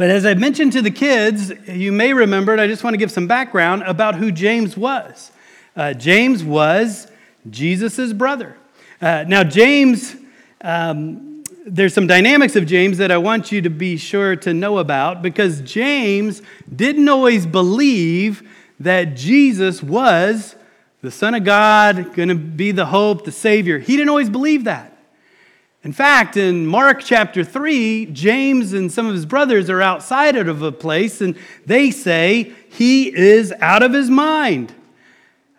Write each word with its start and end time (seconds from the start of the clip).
But 0.00 0.08
as 0.08 0.24
I 0.24 0.32
mentioned 0.32 0.72
to 0.72 0.80
the 0.80 0.90
kids, 0.90 1.52
you 1.68 1.92
may 1.92 2.14
remember, 2.14 2.52
and 2.52 2.60
I 2.62 2.66
just 2.66 2.82
want 2.82 2.94
to 2.94 2.96
give 2.96 3.10
some 3.10 3.26
background 3.26 3.82
about 3.82 4.14
who 4.14 4.32
James 4.32 4.74
was. 4.74 5.30
Uh, 5.76 5.92
James 5.92 6.42
was 6.42 7.06
Jesus' 7.50 8.14
brother. 8.14 8.56
Uh, 9.02 9.26
now, 9.28 9.44
James, 9.44 10.16
um, 10.62 11.44
there's 11.66 11.92
some 11.92 12.06
dynamics 12.06 12.56
of 12.56 12.64
James 12.64 12.96
that 12.96 13.10
I 13.10 13.18
want 13.18 13.52
you 13.52 13.60
to 13.60 13.68
be 13.68 13.98
sure 13.98 14.36
to 14.36 14.54
know 14.54 14.78
about 14.78 15.20
because 15.20 15.60
James 15.60 16.40
didn't 16.74 17.10
always 17.10 17.44
believe 17.44 18.48
that 18.80 19.16
Jesus 19.16 19.82
was 19.82 20.56
the 21.02 21.10
Son 21.10 21.34
of 21.34 21.44
God, 21.44 22.14
going 22.14 22.30
to 22.30 22.34
be 22.34 22.72
the 22.72 22.86
hope, 22.86 23.26
the 23.26 23.32
Savior. 23.32 23.78
He 23.78 23.98
didn't 23.98 24.08
always 24.08 24.30
believe 24.30 24.64
that. 24.64 24.89
In 25.82 25.92
fact, 25.92 26.36
in 26.36 26.66
Mark 26.66 27.00
chapter 27.02 27.42
3, 27.42 28.06
James 28.06 28.74
and 28.74 28.92
some 28.92 29.06
of 29.06 29.14
his 29.14 29.24
brothers 29.24 29.70
are 29.70 29.80
outside 29.80 30.36
of 30.36 30.60
a 30.60 30.72
place 30.72 31.22
and 31.22 31.36
they 31.64 31.90
say 31.90 32.52
he 32.68 33.14
is 33.14 33.50
out 33.60 33.82
of 33.82 33.94
his 33.94 34.10
mind. 34.10 34.74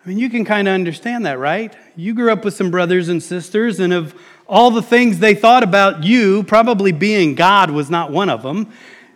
I 0.04 0.08
mean, 0.08 0.18
you 0.18 0.30
can 0.30 0.44
kind 0.44 0.68
of 0.68 0.74
understand 0.74 1.26
that, 1.26 1.38
right? 1.38 1.74
You 1.96 2.14
grew 2.14 2.32
up 2.32 2.44
with 2.44 2.54
some 2.54 2.70
brothers 2.70 3.08
and 3.08 3.22
sisters, 3.22 3.78
and 3.78 3.92
of 3.92 4.14
all 4.48 4.72
the 4.72 4.82
things 4.82 5.20
they 5.20 5.34
thought 5.34 5.62
about 5.62 6.02
you, 6.02 6.42
probably 6.42 6.90
being 6.90 7.36
God 7.36 7.70
was 7.70 7.88
not 7.88 8.10
one 8.10 8.28
of 8.28 8.42
them. 8.42 8.72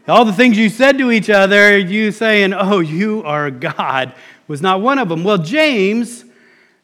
All 0.07 0.25
the 0.25 0.33
things 0.33 0.57
you 0.57 0.69
said 0.69 0.99
to 0.99 1.11
each 1.11 1.29
other, 1.29 1.77
you 1.77 2.13
saying, 2.13 2.55
Oh, 2.55 2.79
you 2.79 3.25
are 3.25 3.51
God, 3.51 4.13
was 4.47 4.63
not 4.63 4.81
one 4.81 5.01
of 5.01 5.09
them. 5.09 5.25
Well, 5.25 5.39
James, 5.39 6.25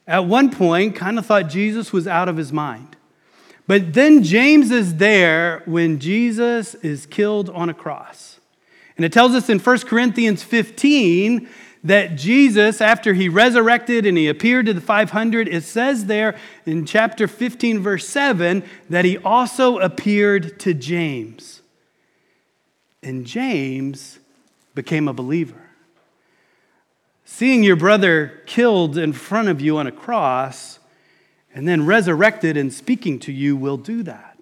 at 0.07 0.27
one 0.27 0.51
point, 0.51 0.97
kind 0.97 1.17
of 1.19 1.27
thought 1.27 1.49
Jesus 1.49 1.93
was 1.93 2.09
out 2.09 2.29
of 2.29 2.37
his 2.37 2.53
mind. 2.53 2.97
But 3.67 3.95
then 3.95 4.23
James 4.23 4.71
is 4.71 4.97
there 4.97 5.63
when 5.67 5.99
Jesus 5.99 6.75
is 6.77 7.07
killed 7.07 7.49
on 7.51 7.69
a 7.69 7.75
cross. 7.75 8.41
And 8.97 9.07
it 9.07 9.13
tells 9.13 9.33
us 9.33 9.49
in 9.49 9.59
1 9.59 9.79
Corinthians 9.81 10.43
15 10.43 11.49
that 11.85 12.17
Jesus, 12.17 12.81
after 12.81 13.15
he 13.15 13.29
resurrected 13.29 14.07
and 14.07 14.17
he 14.17 14.29
appeared 14.29 14.67
to 14.67 14.75
the 14.75 14.81
500, 14.81 15.49
it 15.49 15.65
says 15.65 16.07
there 16.07 16.37
in 16.67 16.87
chapter 16.87 17.27
15, 17.27 17.81
verse 17.81 18.07
7, 18.09 18.63
that 18.91 19.05
he 19.05 19.19
also 19.19 19.79
appeared 19.79 20.61
to 20.61 20.75
James. 20.75 21.63
And 23.03 23.27
James 23.27 24.21
became 24.75 25.09
a 25.09 25.13
believer. 25.13 25.71
Seeing 27.25 27.65
your 27.65 27.77
brother 27.77 28.43
killed 28.47 28.97
in 28.97 29.13
front 29.13 29.49
of 29.49 29.61
you 29.61 29.79
on 29.79 29.87
a 29.87 29.93
cross 29.93 30.79
and 31.55 31.69
then 31.69 31.87
resurrected 31.87 32.57
and 32.57 32.73
speaking 32.73 33.19
to 33.21 33.33
you 33.33 33.57
will 33.57 33.77
do 33.77 34.03
that. 34.03 34.39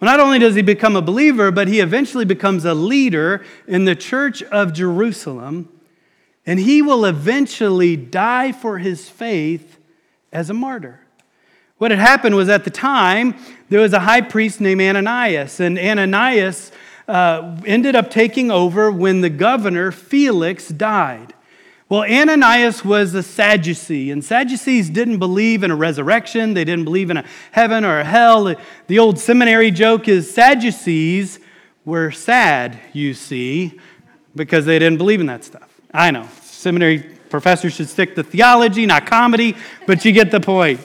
Well, 0.00 0.10
not 0.10 0.20
only 0.20 0.38
does 0.38 0.54
he 0.54 0.62
become 0.62 0.94
a 0.94 1.02
believer, 1.02 1.50
but 1.50 1.68
he 1.68 1.80
eventually 1.80 2.24
becomes 2.24 2.64
a 2.64 2.74
leader 2.74 3.44
in 3.66 3.84
the 3.84 3.96
church 3.96 4.42
of 4.44 4.72
Jerusalem 4.72 5.68
and 6.48 6.58
he 6.58 6.80
will 6.80 7.04
eventually 7.04 7.94
die 7.94 8.52
for 8.52 8.78
his 8.78 9.06
faith 9.06 9.78
as 10.32 10.48
a 10.48 10.54
martyr. 10.54 10.98
What 11.76 11.90
had 11.90 12.00
happened 12.00 12.36
was 12.36 12.48
at 12.48 12.64
the 12.64 12.70
time, 12.70 13.34
there 13.68 13.80
was 13.80 13.92
a 13.92 14.00
high 14.00 14.22
priest 14.22 14.58
named 14.58 14.80
Ananias, 14.80 15.60
and 15.60 15.78
Ananias 15.78 16.72
uh, 17.06 17.60
ended 17.66 17.94
up 17.94 18.10
taking 18.10 18.50
over 18.50 18.90
when 18.90 19.20
the 19.20 19.28
governor, 19.28 19.92
Felix, 19.92 20.68
died. 20.68 21.34
Well, 21.88 22.02
Ananias 22.02 22.84
was 22.84 23.14
a 23.14 23.22
Sadducee, 23.22 24.10
and 24.10 24.22
Sadducees 24.22 24.90
didn't 24.90 25.18
believe 25.18 25.62
in 25.62 25.70
a 25.70 25.76
resurrection. 25.76 26.52
They 26.52 26.64
didn't 26.64 26.84
believe 26.84 27.08
in 27.08 27.16
a 27.16 27.24
heaven 27.50 27.82
or 27.82 28.00
a 28.00 28.04
hell. 28.04 28.54
The 28.88 28.98
old 28.98 29.18
seminary 29.18 29.70
joke 29.70 30.06
is 30.06 30.30
Sadducees 30.30 31.40
were 31.86 32.10
sad, 32.10 32.78
you 32.92 33.14
see, 33.14 33.80
because 34.36 34.66
they 34.66 34.78
didn't 34.78 34.98
believe 34.98 35.20
in 35.20 35.26
that 35.26 35.44
stuff. 35.44 35.80
I 35.90 36.10
know, 36.10 36.28
seminary 36.42 36.98
professors 37.30 37.72
should 37.72 37.88
stick 37.88 38.14
to 38.16 38.22
theology, 38.22 38.84
not 38.84 39.06
comedy, 39.06 39.56
but 39.86 40.04
you 40.04 40.12
get 40.12 40.30
the 40.30 40.40
point. 40.40 40.80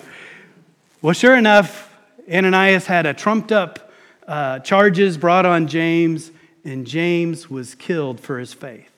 Well, 1.01 1.13
sure 1.13 1.35
enough, 1.35 1.94
Ananias 2.31 2.85
had 2.85 3.05
a 3.05 3.13
trumped 3.13 3.51
up 3.51 3.91
uh, 4.25 4.59
charges 4.59 5.17
brought 5.17 5.45
on 5.45 5.67
James, 5.67 6.31
and 6.63 6.88
James 6.88 7.49
was 7.49 7.75
killed 7.75 8.22
for 8.22 8.39
his 8.39 8.53
faith. 8.53 8.89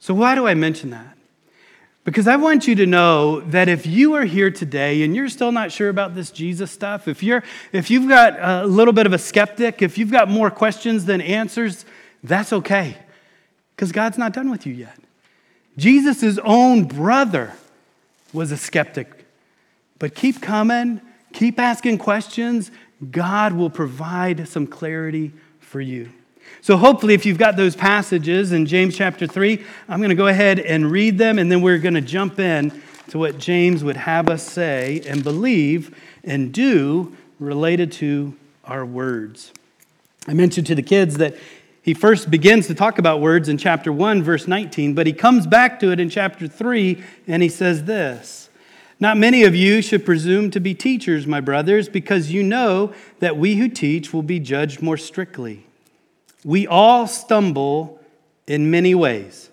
So, 0.00 0.12
why 0.12 0.34
do 0.34 0.48
I 0.48 0.54
mention 0.54 0.90
that? 0.90 1.16
Because 2.10 2.26
I 2.26 2.34
want 2.34 2.66
you 2.66 2.74
to 2.74 2.86
know 2.86 3.40
that 3.40 3.68
if 3.68 3.86
you 3.86 4.14
are 4.14 4.24
here 4.24 4.50
today 4.50 5.04
and 5.04 5.14
you're 5.14 5.28
still 5.28 5.52
not 5.52 5.70
sure 5.70 5.88
about 5.88 6.12
this 6.16 6.32
Jesus 6.32 6.72
stuff, 6.72 7.06
if, 7.06 7.22
you're, 7.22 7.44
if 7.70 7.88
you've 7.88 8.08
got 8.08 8.36
a 8.36 8.66
little 8.66 8.92
bit 8.92 9.06
of 9.06 9.12
a 9.12 9.18
skeptic, 9.18 9.80
if 9.80 9.96
you've 9.96 10.10
got 10.10 10.28
more 10.28 10.50
questions 10.50 11.04
than 11.04 11.20
answers, 11.20 11.84
that's 12.24 12.52
okay. 12.52 12.96
Because 13.76 13.92
God's 13.92 14.18
not 14.18 14.32
done 14.32 14.50
with 14.50 14.66
you 14.66 14.74
yet. 14.74 14.98
Jesus' 15.78 16.36
own 16.42 16.86
brother 16.86 17.54
was 18.32 18.50
a 18.50 18.56
skeptic. 18.56 19.24
But 20.00 20.16
keep 20.16 20.42
coming, 20.42 21.00
keep 21.32 21.60
asking 21.60 21.98
questions. 21.98 22.72
God 23.08 23.52
will 23.52 23.70
provide 23.70 24.48
some 24.48 24.66
clarity 24.66 25.32
for 25.60 25.80
you. 25.80 26.10
So, 26.62 26.76
hopefully, 26.76 27.14
if 27.14 27.24
you've 27.24 27.38
got 27.38 27.56
those 27.56 27.74
passages 27.74 28.52
in 28.52 28.66
James 28.66 28.96
chapter 28.96 29.26
3, 29.26 29.64
I'm 29.88 29.98
going 29.98 30.10
to 30.10 30.14
go 30.14 30.26
ahead 30.26 30.60
and 30.60 30.90
read 30.90 31.16
them, 31.16 31.38
and 31.38 31.50
then 31.50 31.62
we're 31.62 31.78
going 31.78 31.94
to 31.94 32.00
jump 32.00 32.38
in 32.38 32.82
to 33.08 33.18
what 33.18 33.38
James 33.38 33.82
would 33.82 33.96
have 33.96 34.28
us 34.28 34.42
say 34.42 35.02
and 35.06 35.24
believe 35.24 35.96
and 36.22 36.52
do 36.52 37.16
related 37.38 37.92
to 37.92 38.36
our 38.64 38.84
words. 38.84 39.52
I 40.28 40.34
mentioned 40.34 40.66
to 40.68 40.74
the 40.74 40.82
kids 40.82 41.16
that 41.16 41.36
he 41.82 41.94
first 41.94 42.30
begins 42.30 42.66
to 42.66 42.74
talk 42.74 42.98
about 42.98 43.20
words 43.20 43.48
in 43.48 43.56
chapter 43.56 43.92
1, 43.92 44.22
verse 44.22 44.46
19, 44.46 44.94
but 44.94 45.06
he 45.06 45.12
comes 45.12 45.46
back 45.46 45.80
to 45.80 45.90
it 45.92 45.98
in 45.98 46.10
chapter 46.10 46.46
3 46.46 47.02
and 47.26 47.42
he 47.42 47.48
says 47.48 47.84
this 47.84 48.50
Not 49.00 49.16
many 49.16 49.44
of 49.44 49.54
you 49.54 49.80
should 49.80 50.04
presume 50.04 50.50
to 50.50 50.60
be 50.60 50.74
teachers, 50.74 51.26
my 51.26 51.40
brothers, 51.40 51.88
because 51.88 52.30
you 52.30 52.42
know 52.42 52.92
that 53.20 53.36
we 53.38 53.56
who 53.56 53.68
teach 53.68 54.12
will 54.12 54.22
be 54.22 54.38
judged 54.38 54.82
more 54.82 54.98
strictly. 54.98 55.66
We 56.44 56.66
all 56.66 57.06
stumble 57.06 58.00
in 58.46 58.70
many 58.70 58.94
ways. 58.94 59.50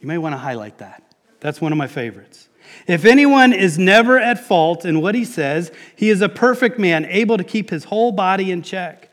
You 0.00 0.06
may 0.06 0.18
want 0.18 0.32
to 0.32 0.38
highlight 0.38 0.78
that. 0.78 1.02
That's 1.40 1.60
one 1.60 1.72
of 1.72 1.78
my 1.78 1.88
favorites. 1.88 2.48
If 2.86 3.04
anyone 3.04 3.52
is 3.52 3.78
never 3.78 4.18
at 4.18 4.44
fault 4.44 4.84
in 4.84 5.00
what 5.00 5.14
he 5.14 5.24
says, 5.24 5.72
he 5.96 6.10
is 6.10 6.20
a 6.20 6.28
perfect 6.28 6.78
man, 6.78 7.04
able 7.06 7.36
to 7.36 7.44
keep 7.44 7.70
his 7.70 7.84
whole 7.84 8.12
body 8.12 8.50
in 8.50 8.62
check. 8.62 9.10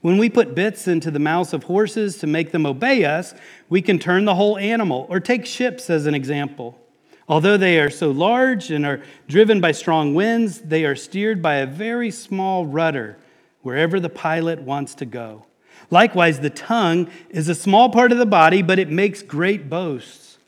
When 0.00 0.18
we 0.18 0.28
put 0.28 0.54
bits 0.54 0.86
into 0.86 1.10
the 1.10 1.18
mouths 1.18 1.54
of 1.54 1.64
horses 1.64 2.18
to 2.18 2.26
make 2.26 2.52
them 2.52 2.66
obey 2.66 3.04
us, 3.04 3.34
we 3.68 3.80
can 3.80 3.98
turn 3.98 4.24
the 4.24 4.34
whole 4.34 4.58
animal. 4.58 5.06
Or 5.08 5.20
take 5.20 5.46
ships 5.46 5.88
as 5.88 6.06
an 6.06 6.14
example. 6.14 6.78
Although 7.26 7.56
they 7.56 7.78
are 7.78 7.90
so 7.90 8.10
large 8.10 8.70
and 8.70 8.84
are 8.84 9.02
driven 9.28 9.60
by 9.60 9.72
strong 9.72 10.14
winds, 10.14 10.60
they 10.60 10.84
are 10.84 10.96
steered 10.96 11.40
by 11.40 11.54
a 11.56 11.66
very 11.66 12.10
small 12.10 12.66
rudder 12.66 13.16
wherever 13.62 13.98
the 13.98 14.10
pilot 14.10 14.60
wants 14.60 14.94
to 14.96 15.06
go. 15.06 15.46
Likewise, 15.94 16.40
the 16.40 16.50
tongue 16.50 17.08
is 17.30 17.48
a 17.48 17.54
small 17.54 17.88
part 17.88 18.10
of 18.10 18.18
the 18.18 18.26
body, 18.26 18.62
but 18.62 18.80
it 18.80 18.90
makes 18.90 19.22
great 19.22 19.70
boasts. 19.70 20.38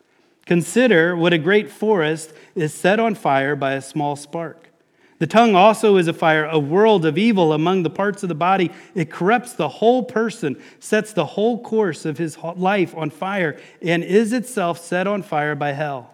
Consider 0.45 1.15
what 1.15 1.33
a 1.33 1.39
great 1.39 1.71
forest 1.71 2.33
is 2.57 2.75
set 2.75 2.99
on 2.99 3.15
fire 3.15 3.55
by 3.55 3.75
a 3.75 3.81
small 3.81 4.17
spark. 4.17 4.71
The 5.21 5.29
tongue 5.29 5.55
also 5.55 5.99
is 5.99 6.09
a 6.09 6.13
fire, 6.13 6.47
a 6.47 6.59
world 6.59 7.07
of 7.07 7.17
evil 7.17 7.53
among 7.53 7.85
the 7.85 7.91
parts 7.91 8.25
of 8.25 8.29
the 8.29 8.35
body. 8.35 8.73
It 8.97 9.09
corrupts 9.09 9.53
the 9.53 9.69
whole 9.69 10.03
person, 10.03 10.61
sets 10.81 11.13
the 11.13 11.25
whole 11.25 11.63
course 11.63 12.05
of 12.05 12.19
his 12.19 12.37
life 12.57 12.93
on 12.97 13.11
fire, 13.11 13.57
and 13.81 14.03
is 14.03 14.33
itself 14.33 14.81
set 14.81 15.07
on 15.07 15.23
fire 15.23 15.55
by 15.55 15.75
hell. 15.75 16.13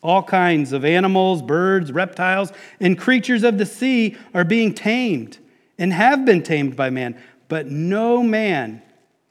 All 0.00 0.22
kinds 0.22 0.72
of 0.72 0.84
animals, 0.84 1.42
birds, 1.42 1.90
reptiles, 1.90 2.52
and 2.78 2.96
creatures 2.96 3.42
of 3.42 3.58
the 3.58 3.66
sea 3.66 4.16
are 4.32 4.44
being 4.44 4.74
tamed 4.74 5.38
and 5.76 5.92
have 5.92 6.24
been 6.24 6.42
tamed 6.42 6.76
by 6.76 6.88
man, 6.90 7.20
but 7.48 7.66
no 7.66 8.22
man 8.22 8.82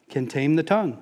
can 0.09 0.27
tame 0.27 0.55
the 0.55 0.63
tongue. 0.63 1.01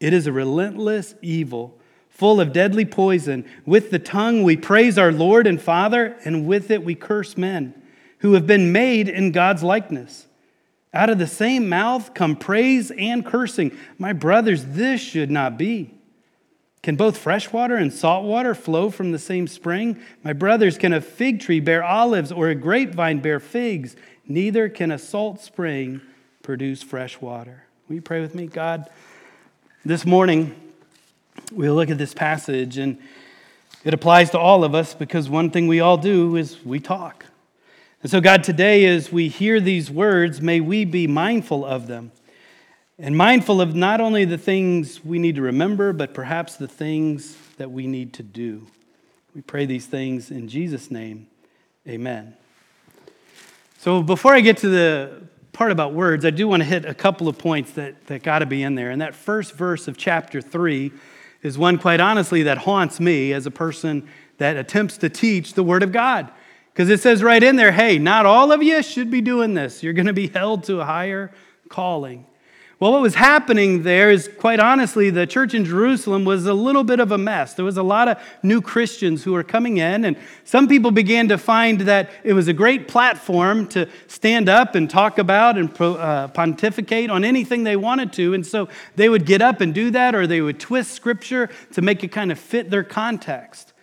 It 0.00 0.12
is 0.12 0.26
a 0.26 0.32
relentless 0.32 1.14
evil 1.22 1.78
full 2.08 2.40
of 2.40 2.52
deadly 2.52 2.84
poison. 2.84 3.46
With 3.64 3.90
the 3.90 3.98
tongue 3.98 4.42
we 4.42 4.56
praise 4.56 4.98
our 4.98 5.12
Lord 5.12 5.46
and 5.46 5.60
Father, 5.60 6.16
and 6.24 6.46
with 6.46 6.70
it 6.70 6.84
we 6.84 6.94
curse 6.94 7.36
men 7.36 7.74
who 8.18 8.34
have 8.34 8.46
been 8.46 8.72
made 8.72 9.08
in 9.08 9.32
God's 9.32 9.62
likeness. 9.62 10.26
Out 10.92 11.08
of 11.08 11.18
the 11.18 11.26
same 11.26 11.68
mouth 11.68 12.12
come 12.14 12.36
praise 12.36 12.90
and 12.90 13.24
cursing. 13.24 13.76
My 13.96 14.12
brothers, 14.12 14.64
this 14.66 15.00
should 15.00 15.30
not 15.30 15.56
be. 15.56 15.94
Can 16.82 16.96
both 16.96 17.16
fresh 17.16 17.52
water 17.52 17.76
and 17.76 17.92
salt 17.92 18.24
water 18.24 18.54
flow 18.54 18.90
from 18.90 19.12
the 19.12 19.18
same 19.18 19.46
spring? 19.46 20.00
My 20.24 20.32
brothers, 20.32 20.78
can 20.78 20.92
a 20.92 21.00
fig 21.00 21.40
tree 21.40 21.60
bear 21.60 21.84
olives 21.84 22.32
or 22.32 22.48
a 22.48 22.54
grapevine 22.54 23.20
bear 23.20 23.38
figs? 23.38 23.96
Neither 24.26 24.68
can 24.68 24.90
a 24.90 24.98
salt 24.98 25.40
spring 25.40 26.00
produce 26.42 26.82
fresh 26.82 27.20
water. 27.20 27.64
Will 27.88 27.96
you 27.96 28.02
pray 28.02 28.20
with 28.20 28.34
me? 28.34 28.46
God, 28.46 28.88
this 29.84 30.06
morning, 30.06 30.54
we'll 31.52 31.74
look 31.74 31.90
at 31.90 31.98
this 31.98 32.14
passage, 32.14 32.78
and 32.78 32.98
it 33.84 33.94
applies 33.94 34.30
to 34.30 34.38
all 34.38 34.64
of 34.64 34.74
us 34.74 34.94
because 34.94 35.28
one 35.28 35.50
thing 35.50 35.66
we 35.66 35.80
all 35.80 35.96
do 35.96 36.36
is 36.36 36.64
we 36.64 36.80
talk. 36.80 37.26
And 38.02 38.10
so, 38.10 38.20
God, 38.20 38.42
today, 38.44 38.86
as 38.86 39.12
we 39.12 39.28
hear 39.28 39.60
these 39.60 39.90
words, 39.90 40.40
may 40.40 40.60
we 40.60 40.84
be 40.84 41.06
mindful 41.06 41.64
of 41.64 41.86
them. 41.86 42.12
and 43.00 43.16
mindful 43.16 43.62
of 43.62 43.74
not 43.74 44.00
only 44.00 44.26
the 44.26 44.38
things 44.38 45.02
we 45.02 45.18
need 45.18 45.34
to 45.36 45.42
remember, 45.42 45.92
but 45.92 46.12
perhaps 46.12 46.56
the 46.56 46.68
things 46.68 47.36
that 47.56 47.70
we 47.70 47.86
need 47.86 48.12
to 48.12 48.22
do. 48.22 48.66
We 49.34 49.40
pray 49.40 49.64
these 49.64 49.86
things 49.86 50.30
in 50.30 50.48
Jesus' 50.48 50.90
name. 50.90 51.26
Amen. 51.88 52.36
So 53.78 54.02
before 54.02 54.34
I 54.34 54.40
get 54.40 54.58
to 54.58 54.68
the 54.68 55.22
part 55.52 55.72
about 55.72 55.94
words, 55.94 56.24
I 56.24 56.30
do 56.30 56.48
want 56.48 56.62
to 56.62 56.68
hit 56.68 56.84
a 56.84 56.94
couple 56.94 57.28
of 57.28 57.38
points 57.38 57.72
that, 57.72 58.06
that 58.06 58.22
got 58.22 58.40
to 58.40 58.46
be 58.46 58.62
in 58.62 58.74
there. 58.74 58.90
And 58.90 59.00
that 59.00 59.14
first 59.14 59.54
verse 59.54 59.88
of 59.88 59.96
chapter 59.96 60.40
3 60.40 60.92
is 61.42 61.58
one, 61.58 61.78
quite 61.78 62.00
honestly, 62.00 62.42
that 62.44 62.58
haunts 62.58 63.00
me 63.00 63.32
as 63.32 63.46
a 63.46 63.50
person 63.50 64.08
that 64.38 64.56
attempts 64.56 64.98
to 64.98 65.08
teach 65.08 65.54
the 65.54 65.62
Word 65.62 65.82
of 65.82 65.92
God. 65.92 66.30
Because 66.72 66.88
it 66.88 67.00
says 67.00 67.22
right 67.22 67.42
in 67.42 67.56
there, 67.56 67.72
hey, 67.72 67.98
not 67.98 68.26
all 68.26 68.52
of 68.52 68.62
you 68.62 68.82
should 68.82 69.10
be 69.10 69.20
doing 69.20 69.54
this. 69.54 69.82
You're 69.82 69.92
going 69.92 70.06
to 70.06 70.12
be 70.12 70.28
held 70.28 70.64
to 70.64 70.80
a 70.80 70.84
higher 70.84 71.32
calling. 71.68 72.26
Well, 72.80 72.92
what 72.92 73.02
was 73.02 73.14
happening 73.14 73.82
there 73.82 74.10
is, 74.10 74.30
quite 74.38 74.58
honestly, 74.58 75.10
the 75.10 75.26
church 75.26 75.52
in 75.52 75.66
Jerusalem 75.66 76.24
was 76.24 76.46
a 76.46 76.54
little 76.54 76.82
bit 76.82 76.98
of 76.98 77.12
a 77.12 77.18
mess. 77.18 77.52
There 77.52 77.64
was 77.66 77.76
a 77.76 77.82
lot 77.82 78.08
of 78.08 78.18
new 78.42 78.62
Christians 78.62 79.22
who 79.22 79.34
were 79.34 79.42
coming 79.42 79.76
in, 79.76 80.06
and 80.06 80.16
some 80.44 80.66
people 80.66 80.90
began 80.90 81.28
to 81.28 81.36
find 81.36 81.82
that 81.82 82.08
it 82.24 82.32
was 82.32 82.48
a 82.48 82.54
great 82.54 82.88
platform 82.88 83.66
to 83.68 83.86
stand 84.06 84.48
up 84.48 84.74
and 84.76 84.88
talk 84.88 85.18
about 85.18 85.58
and 85.58 85.78
uh, 85.78 86.28
pontificate 86.28 87.10
on 87.10 87.22
anything 87.22 87.64
they 87.64 87.76
wanted 87.76 88.14
to. 88.14 88.32
And 88.32 88.46
so 88.46 88.70
they 88.96 89.10
would 89.10 89.26
get 89.26 89.42
up 89.42 89.60
and 89.60 89.74
do 89.74 89.90
that, 89.90 90.14
or 90.14 90.26
they 90.26 90.40
would 90.40 90.58
twist 90.58 90.92
scripture 90.92 91.50
to 91.74 91.82
make 91.82 92.02
it 92.02 92.08
kind 92.08 92.32
of 92.32 92.38
fit 92.38 92.70
their 92.70 92.82
context. 92.82 93.74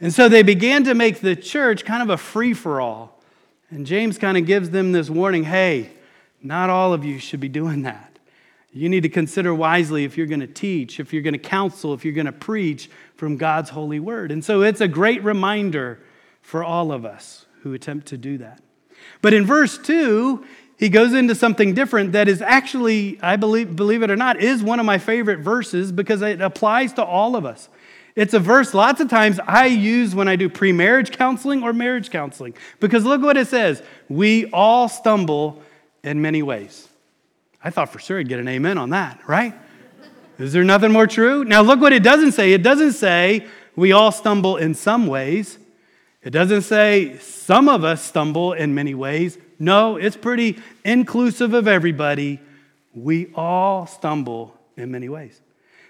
And 0.00 0.10
so 0.10 0.30
they 0.30 0.42
began 0.42 0.84
to 0.84 0.94
make 0.94 1.20
the 1.20 1.36
church 1.36 1.84
kind 1.84 2.02
of 2.02 2.08
a 2.08 2.16
free 2.16 2.54
for 2.54 2.80
all. 2.80 3.22
And 3.68 3.84
James 3.84 4.16
kind 4.16 4.38
of 4.38 4.46
gives 4.46 4.70
them 4.70 4.92
this 4.92 5.10
warning 5.10 5.44
hey, 5.44 5.90
not 6.42 6.70
all 6.70 6.94
of 6.94 7.04
you 7.04 7.18
should 7.18 7.38
be 7.38 7.50
doing 7.50 7.82
that. 7.82 8.11
You 8.72 8.88
need 8.88 9.02
to 9.02 9.08
consider 9.10 9.54
wisely 9.54 10.04
if 10.04 10.16
you're 10.16 10.26
going 10.26 10.40
to 10.40 10.46
teach, 10.46 10.98
if 10.98 11.12
you're 11.12 11.22
going 11.22 11.34
to 11.34 11.38
counsel, 11.38 11.92
if 11.92 12.04
you're 12.04 12.14
going 12.14 12.26
to 12.26 12.32
preach 12.32 12.90
from 13.16 13.36
God's 13.36 13.70
holy 13.70 14.00
word. 14.00 14.32
And 14.32 14.42
so 14.42 14.62
it's 14.62 14.80
a 14.80 14.88
great 14.88 15.22
reminder 15.22 16.00
for 16.40 16.64
all 16.64 16.90
of 16.90 17.04
us 17.04 17.44
who 17.62 17.74
attempt 17.74 18.06
to 18.08 18.16
do 18.16 18.38
that. 18.38 18.62
But 19.20 19.34
in 19.34 19.44
verse 19.44 19.76
2, 19.78 20.44
he 20.78 20.88
goes 20.88 21.12
into 21.12 21.34
something 21.34 21.74
different 21.74 22.12
that 22.12 22.28
is 22.28 22.40
actually, 22.40 23.18
I 23.22 23.36
believe, 23.36 23.76
believe 23.76 24.02
it 24.02 24.10
or 24.10 24.16
not, 24.16 24.40
is 24.40 24.62
one 24.62 24.80
of 24.80 24.86
my 24.86 24.98
favorite 24.98 25.40
verses 25.40 25.92
because 25.92 26.22
it 26.22 26.40
applies 26.40 26.94
to 26.94 27.04
all 27.04 27.36
of 27.36 27.44
us. 27.44 27.68
It's 28.16 28.34
a 28.34 28.40
verse 28.40 28.74
lots 28.74 29.00
of 29.00 29.08
times 29.08 29.38
I 29.46 29.66
use 29.66 30.14
when 30.14 30.28
I 30.28 30.36
do 30.36 30.48
pre 30.48 30.72
marriage 30.72 31.12
counseling 31.12 31.62
or 31.62 31.72
marriage 31.72 32.10
counseling 32.10 32.54
because 32.80 33.04
look 33.04 33.22
what 33.22 33.36
it 33.36 33.48
says. 33.48 33.82
We 34.08 34.50
all 34.50 34.88
stumble 34.88 35.62
in 36.02 36.20
many 36.20 36.42
ways. 36.42 36.88
I 37.64 37.70
thought 37.70 37.92
for 37.92 37.98
sure 37.98 38.18
I'd 38.18 38.28
get 38.28 38.40
an 38.40 38.48
amen 38.48 38.78
on 38.78 38.90
that, 38.90 39.20
right? 39.26 39.54
Is 40.38 40.52
there 40.52 40.64
nothing 40.64 40.92
more 40.92 41.06
true? 41.06 41.44
Now, 41.44 41.62
look 41.62 41.80
what 41.80 41.92
it 41.92 42.02
doesn't 42.02 42.32
say. 42.32 42.52
It 42.52 42.62
doesn't 42.62 42.92
say 42.92 43.46
we 43.76 43.92
all 43.92 44.10
stumble 44.10 44.56
in 44.56 44.74
some 44.74 45.06
ways. 45.06 45.58
It 46.22 46.30
doesn't 46.30 46.62
say 46.62 47.18
some 47.18 47.68
of 47.68 47.84
us 47.84 48.02
stumble 48.02 48.52
in 48.52 48.74
many 48.74 48.94
ways. 48.94 49.38
No, 49.58 49.96
it's 49.96 50.16
pretty 50.16 50.58
inclusive 50.84 51.54
of 51.54 51.68
everybody. 51.68 52.40
We 52.94 53.32
all 53.34 53.86
stumble 53.86 54.58
in 54.76 54.90
many 54.90 55.08
ways. 55.08 55.40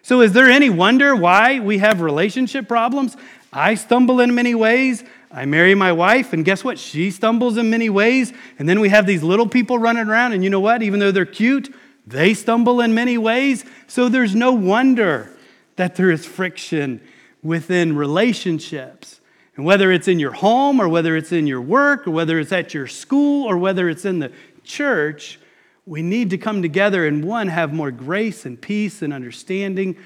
So, 0.02 0.20
is 0.20 0.32
there 0.32 0.50
any 0.50 0.68
wonder 0.68 1.14
why 1.14 1.60
we 1.60 1.78
have 1.78 2.00
relationship 2.00 2.66
problems? 2.66 3.16
I 3.52 3.74
stumble 3.74 4.20
in 4.20 4.34
many 4.34 4.54
ways. 4.54 5.04
I 5.32 5.46
marry 5.46 5.74
my 5.74 5.92
wife, 5.92 6.34
and 6.34 6.44
guess 6.44 6.62
what? 6.62 6.78
She 6.78 7.10
stumbles 7.10 7.56
in 7.56 7.70
many 7.70 7.88
ways. 7.88 8.32
And 8.58 8.68
then 8.68 8.80
we 8.80 8.90
have 8.90 9.06
these 9.06 9.22
little 9.22 9.48
people 9.48 9.78
running 9.78 10.08
around, 10.08 10.34
and 10.34 10.44
you 10.44 10.50
know 10.50 10.60
what? 10.60 10.82
Even 10.82 11.00
though 11.00 11.10
they're 11.10 11.24
cute, 11.24 11.74
they 12.06 12.34
stumble 12.34 12.80
in 12.80 12.94
many 12.94 13.16
ways. 13.16 13.64
So 13.86 14.08
there's 14.08 14.34
no 14.34 14.52
wonder 14.52 15.30
that 15.76 15.96
there 15.96 16.10
is 16.10 16.26
friction 16.26 17.00
within 17.42 17.96
relationships. 17.96 19.20
And 19.56 19.64
whether 19.64 19.90
it's 19.90 20.08
in 20.08 20.18
your 20.18 20.32
home, 20.32 20.80
or 20.80 20.88
whether 20.88 21.16
it's 21.16 21.32
in 21.32 21.46
your 21.46 21.62
work, 21.62 22.06
or 22.06 22.10
whether 22.10 22.38
it's 22.38 22.52
at 22.52 22.74
your 22.74 22.86
school, 22.86 23.46
or 23.46 23.56
whether 23.56 23.88
it's 23.88 24.04
in 24.04 24.18
the 24.18 24.32
church, 24.64 25.38
we 25.86 26.02
need 26.02 26.30
to 26.30 26.38
come 26.38 26.60
together 26.62 27.06
and 27.06 27.24
one, 27.24 27.48
have 27.48 27.72
more 27.72 27.90
grace 27.90 28.44
and 28.44 28.60
peace 28.60 29.02
and 29.02 29.12
understanding 29.12 29.96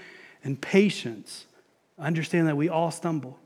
and 0.44 0.61
patience. 0.61 1.46
Understand 1.99 2.46
that 2.49 2.56
we 2.56 2.69
all 2.69 2.90
stumble. 2.90 3.38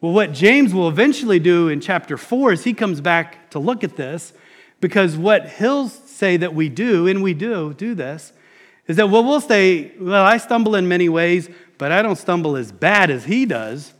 Well, 0.00 0.12
what 0.12 0.32
James 0.32 0.72
will 0.72 0.88
eventually 0.88 1.40
do 1.40 1.68
in 1.68 1.80
chapter 1.80 2.16
4 2.16 2.52
is 2.52 2.64
he 2.64 2.72
comes 2.72 3.00
back 3.00 3.50
to 3.50 3.58
look 3.58 3.82
at 3.82 3.96
this 3.96 4.32
because 4.80 5.16
what 5.16 5.48
he'll 5.48 5.88
say 5.88 6.36
that 6.36 6.54
we 6.54 6.68
do, 6.68 7.08
and 7.08 7.22
we 7.22 7.34
do 7.34 7.74
do 7.74 7.94
this, 7.94 8.32
is 8.86 8.96
that 8.96 9.10
well, 9.10 9.24
we'll 9.24 9.40
say, 9.40 9.92
well, 9.98 10.24
I 10.24 10.36
stumble 10.36 10.76
in 10.76 10.86
many 10.86 11.08
ways, 11.08 11.48
but 11.78 11.90
I 11.90 12.02
don't 12.02 12.16
stumble 12.16 12.56
as 12.56 12.70
bad 12.70 13.10
as 13.10 13.24
he 13.24 13.44
does. 13.44 13.92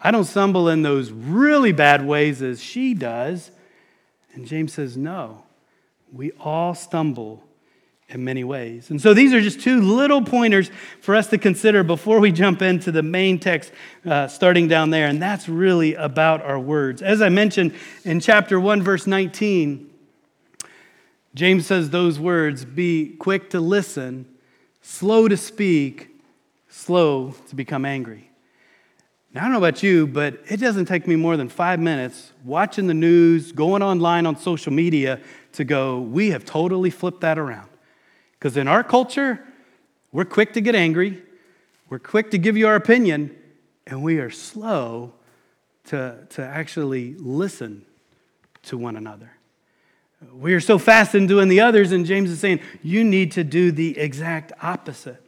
I 0.00 0.10
don't 0.10 0.24
stumble 0.24 0.68
in 0.68 0.82
those 0.82 1.10
really 1.10 1.72
bad 1.72 2.04
ways 2.04 2.42
as 2.42 2.62
she 2.62 2.92
does. 2.94 3.50
And 4.34 4.46
James 4.46 4.74
says, 4.74 4.96
no, 4.96 5.44
we 6.12 6.32
all 6.32 6.74
stumble 6.74 7.42
in 8.10 8.24
many 8.24 8.44
ways. 8.44 8.90
And 8.90 9.00
so 9.00 9.14
these 9.14 9.32
are 9.32 9.40
just 9.40 9.60
two 9.60 9.80
little 9.80 10.22
pointers 10.22 10.70
for 11.00 11.14
us 11.14 11.28
to 11.28 11.38
consider 11.38 11.82
before 11.82 12.20
we 12.20 12.32
jump 12.32 12.60
into 12.60 12.90
the 12.90 13.02
main 13.02 13.38
text 13.38 13.72
uh, 14.04 14.26
starting 14.26 14.68
down 14.68 14.90
there. 14.90 15.06
And 15.06 15.22
that's 15.22 15.48
really 15.48 15.94
about 15.94 16.42
our 16.42 16.58
words. 16.58 17.02
As 17.02 17.22
I 17.22 17.28
mentioned 17.28 17.74
in 18.04 18.20
chapter 18.20 18.58
1, 18.58 18.82
verse 18.82 19.06
19, 19.06 19.88
James 21.34 21.66
says 21.66 21.90
those 21.90 22.18
words 22.18 22.64
be 22.64 23.14
quick 23.18 23.50
to 23.50 23.60
listen, 23.60 24.26
slow 24.82 25.28
to 25.28 25.36
speak, 25.36 26.08
slow 26.68 27.34
to 27.48 27.54
become 27.54 27.84
angry. 27.84 28.30
Now, 29.32 29.42
I 29.42 29.44
don't 29.44 29.52
know 29.52 29.58
about 29.58 29.80
you, 29.84 30.08
but 30.08 30.40
it 30.48 30.56
doesn't 30.56 30.86
take 30.86 31.06
me 31.06 31.14
more 31.14 31.36
than 31.36 31.48
five 31.48 31.78
minutes 31.78 32.32
watching 32.44 32.88
the 32.88 32.94
news, 32.94 33.52
going 33.52 33.80
online 33.80 34.26
on 34.26 34.36
social 34.36 34.72
media 34.72 35.20
to 35.52 35.62
go, 35.64 36.00
we 36.00 36.30
have 36.30 36.44
totally 36.44 36.90
flipped 36.90 37.20
that 37.20 37.38
around. 37.38 37.69
Because 38.40 38.56
in 38.56 38.66
our 38.66 38.82
culture, 38.82 39.44
we're 40.12 40.24
quick 40.24 40.54
to 40.54 40.62
get 40.62 40.74
angry, 40.74 41.22
we're 41.90 41.98
quick 41.98 42.30
to 42.30 42.38
give 42.38 42.56
you 42.56 42.66
our 42.66 42.74
opinion, 42.74 43.36
and 43.86 44.02
we 44.02 44.18
are 44.18 44.30
slow 44.30 45.12
to, 45.84 46.26
to 46.30 46.42
actually 46.42 47.16
listen 47.16 47.84
to 48.62 48.78
one 48.78 48.96
another. 48.96 49.32
We 50.32 50.54
are 50.54 50.60
so 50.60 50.78
fast 50.78 51.14
in 51.14 51.26
doing 51.26 51.48
the 51.48 51.60
others, 51.60 51.92
and 51.92 52.06
James 52.06 52.30
is 52.30 52.40
saying, 52.40 52.60
you 52.82 53.04
need 53.04 53.32
to 53.32 53.44
do 53.44 53.72
the 53.72 53.98
exact 53.98 54.54
opposite. 54.62 55.22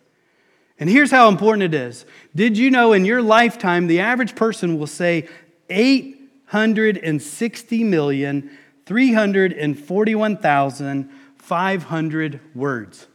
And 0.78 0.88
here's 0.88 1.10
how 1.10 1.28
important 1.28 1.64
it 1.64 1.74
is. 1.74 2.06
Did 2.34 2.56
you 2.56 2.70
know 2.70 2.94
in 2.94 3.04
your 3.04 3.20
lifetime, 3.20 3.88
the 3.88 4.00
average 4.00 4.34
person 4.34 4.78
will 4.78 4.86
say 4.86 5.28
860 5.68 7.84
million, 7.84 8.50
341,000 8.86 11.10
500 11.52 12.40
words. 12.54 13.06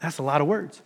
That's 0.00 0.18
a 0.18 0.22
lot 0.24 0.40
of 0.40 0.48
words. 0.48 0.82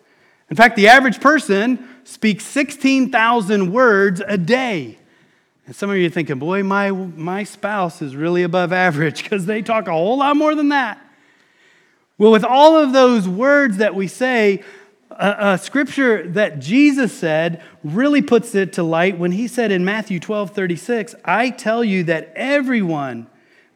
In 0.50 0.56
fact, 0.56 0.76
the 0.76 0.88
average 0.88 1.22
person 1.22 1.88
speaks 2.04 2.44
16,000 2.44 3.72
words 3.72 4.20
a 4.28 4.36
day. 4.36 4.98
And 5.64 5.74
some 5.74 5.88
of 5.88 5.96
you 5.96 6.08
are 6.08 6.10
thinking, 6.10 6.38
boy, 6.38 6.62
my, 6.62 6.90
my 6.90 7.44
spouse 7.44 8.02
is 8.02 8.14
really 8.14 8.42
above 8.42 8.74
average 8.74 9.22
because 9.22 9.46
they 9.46 9.62
talk 9.62 9.88
a 9.88 9.92
whole 9.92 10.18
lot 10.18 10.36
more 10.36 10.54
than 10.54 10.68
that. 10.68 11.02
Well, 12.18 12.30
with 12.30 12.44
all 12.44 12.76
of 12.76 12.92
those 12.92 13.26
words 13.26 13.78
that 13.78 13.94
we 13.94 14.06
say, 14.06 14.62
a, 15.10 15.52
a, 15.52 15.58
scripture 15.58 16.28
that 16.32 16.58
Jesus 16.58 17.10
said 17.10 17.62
really 17.82 18.20
puts 18.20 18.54
it 18.54 18.74
to 18.74 18.82
light 18.82 19.16
when 19.16 19.32
he 19.32 19.48
said 19.48 19.72
in 19.72 19.82
Matthew 19.82 20.20
12 20.20 20.50
36, 20.50 21.14
I 21.24 21.48
tell 21.48 21.82
you 21.82 22.04
that 22.04 22.34
everyone 22.36 23.28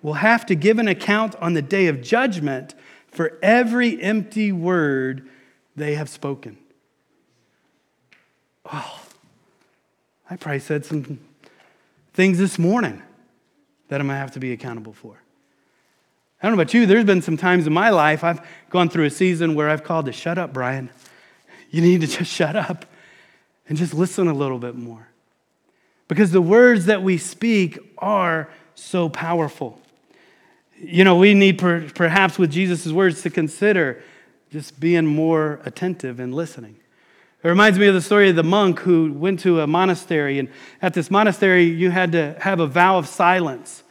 will 0.02 0.14
have 0.14 0.44
to 0.46 0.54
give 0.54 0.78
an 0.78 0.86
account 0.86 1.34
on 1.36 1.54
the 1.54 1.62
day 1.62 1.86
of 1.86 2.02
judgment 2.02 2.74
for 3.16 3.38
every 3.42 4.00
empty 4.00 4.52
word 4.52 5.26
they 5.74 5.94
have 5.94 6.10
spoken. 6.10 6.58
Oh, 8.70 9.00
I 10.28 10.36
probably 10.36 10.60
said 10.60 10.84
some 10.84 11.18
things 12.12 12.38
this 12.38 12.58
morning 12.58 13.02
that 13.88 14.00
I'm 14.00 14.06
going 14.06 14.16
to 14.16 14.20
have 14.20 14.32
to 14.32 14.40
be 14.40 14.52
accountable 14.52 14.92
for. 14.92 15.16
I 16.42 16.46
don't 16.46 16.56
know 16.56 16.62
about 16.62 16.74
you, 16.74 16.84
there's 16.84 17.06
been 17.06 17.22
some 17.22 17.38
times 17.38 17.66
in 17.66 17.72
my 17.72 17.88
life 17.88 18.22
I've 18.22 18.46
gone 18.68 18.90
through 18.90 19.06
a 19.06 19.10
season 19.10 19.54
where 19.54 19.70
I've 19.70 19.82
called 19.82 20.06
to 20.06 20.12
shut 20.12 20.36
up, 20.36 20.52
Bryan. 20.52 20.90
You 21.70 21.80
need 21.80 22.02
to 22.02 22.06
just 22.06 22.30
shut 22.30 22.54
up 22.54 22.84
and 23.66 23.78
just 23.78 23.94
listen 23.94 24.28
a 24.28 24.34
little 24.34 24.58
bit 24.58 24.74
more. 24.74 25.08
Because 26.06 26.32
the 26.32 26.42
words 26.42 26.86
that 26.86 27.02
we 27.02 27.16
speak 27.16 27.78
are 27.96 28.50
so 28.74 29.08
powerful. 29.08 29.80
You 30.78 31.04
know, 31.04 31.16
we 31.16 31.34
need 31.34 31.58
per, 31.58 31.88
perhaps 31.94 32.38
with 32.38 32.50
Jesus' 32.50 32.92
words 32.92 33.22
to 33.22 33.30
consider 33.30 34.02
just 34.50 34.78
being 34.78 35.06
more 35.06 35.60
attentive 35.64 36.20
and 36.20 36.34
listening. 36.34 36.76
It 37.42 37.48
reminds 37.48 37.78
me 37.78 37.86
of 37.86 37.94
the 37.94 38.00
story 38.00 38.30
of 38.30 38.36
the 38.36 38.42
monk 38.42 38.80
who 38.80 39.12
went 39.12 39.40
to 39.40 39.60
a 39.60 39.66
monastery, 39.66 40.38
and 40.38 40.48
at 40.82 40.94
this 40.94 41.10
monastery, 41.10 41.64
you 41.64 41.90
had 41.90 42.12
to 42.12 42.36
have 42.40 42.60
a 42.60 42.66
vow 42.66 42.98
of 42.98 43.06
silence. 43.06 43.84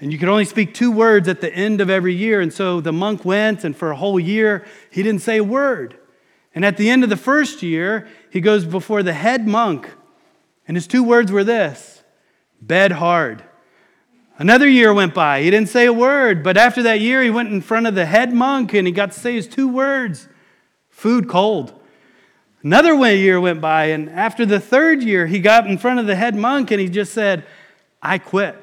And 0.00 0.12
you 0.12 0.18
could 0.18 0.28
only 0.28 0.46
speak 0.46 0.74
two 0.74 0.90
words 0.90 1.28
at 1.28 1.40
the 1.40 1.54
end 1.54 1.80
of 1.80 1.90
every 1.90 2.14
year. 2.14 2.40
And 2.40 2.52
so 2.52 2.80
the 2.80 2.92
monk 2.92 3.24
went, 3.24 3.64
and 3.64 3.76
for 3.76 3.90
a 3.90 3.96
whole 3.96 4.18
year, 4.18 4.64
he 4.90 5.02
didn't 5.02 5.20
say 5.20 5.36
a 5.36 5.44
word. 5.44 5.96
And 6.54 6.64
at 6.64 6.76
the 6.78 6.90
end 6.90 7.04
of 7.04 7.10
the 7.10 7.16
first 7.16 7.62
year, 7.62 8.08
he 8.30 8.40
goes 8.40 8.64
before 8.64 9.02
the 9.02 9.12
head 9.12 9.46
monk, 9.46 9.90
and 10.66 10.76
his 10.76 10.86
two 10.86 11.02
words 11.02 11.30
were 11.30 11.44
this 11.44 12.02
bed 12.60 12.92
hard. 12.92 13.44
Another 14.40 14.66
year 14.66 14.94
went 14.94 15.12
by. 15.12 15.42
He 15.42 15.50
didn't 15.50 15.68
say 15.68 15.84
a 15.84 15.92
word, 15.92 16.42
but 16.42 16.56
after 16.56 16.82
that 16.84 16.98
year, 16.98 17.22
he 17.22 17.28
went 17.28 17.52
in 17.52 17.60
front 17.60 17.86
of 17.86 17.94
the 17.94 18.06
head 18.06 18.32
monk 18.32 18.72
and 18.72 18.86
he 18.86 18.92
got 18.92 19.12
to 19.12 19.20
say 19.20 19.34
his 19.34 19.46
two 19.46 19.68
words 19.68 20.28
food 20.88 21.28
cold. 21.28 21.74
Another 22.62 22.94
year 23.10 23.38
went 23.38 23.60
by, 23.60 23.86
and 23.86 24.08
after 24.08 24.46
the 24.46 24.58
third 24.58 25.02
year, 25.02 25.26
he 25.26 25.40
got 25.40 25.66
in 25.66 25.76
front 25.76 26.00
of 26.00 26.06
the 26.06 26.16
head 26.16 26.34
monk 26.34 26.70
and 26.70 26.80
he 26.80 26.88
just 26.88 27.12
said, 27.12 27.44
I 28.00 28.16
quit. 28.16 28.56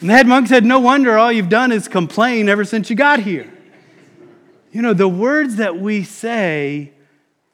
And 0.00 0.10
the 0.10 0.12
head 0.12 0.26
monk 0.26 0.48
said, 0.48 0.66
No 0.66 0.80
wonder 0.80 1.16
all 1.16 1.32
you've 1.32 1.48
done 1.48 1.72
is 1.72 1.88
complain 1.88 2.50
ever 2.50 2.66
since 2.66 2.90
you 2.90 2.96
got 2.96 3.20
here. 3.20 3.50
You 4.70 4.82
know, 4.82 4.92
the 4.92 5.08
words 5.08 5.56
that 5.56 5.78
we 5.78 6.04
say 6.04 6.92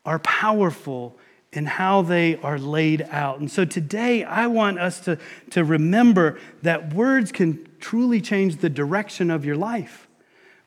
are 0.05 0.19
powerful 0.19 1.17
in 1.53 1.67
how 1.67 2.03
they 2.03 2.37
are 2.37 2.59
laid 2.59 3.07
out. 3.11 3.39
And 3.39 3.51
so 3.51 3.65
today, 3.65 4.25
I 4.25 4.47
want 4.47 4.79
us 4.79 5.01
to, 5.01 5.19
to 5.51 5.65
remember 5.65 6.39
that 6.63 6.95
words 6.95 7.31
can 7.31 7.69
truly 7.79 8.21
change 8.21 8.57
the 8.57 8.71
direction 8.71 9.31
of 9.31 9.45
your 9.45 9.57
life. 9.57 10.09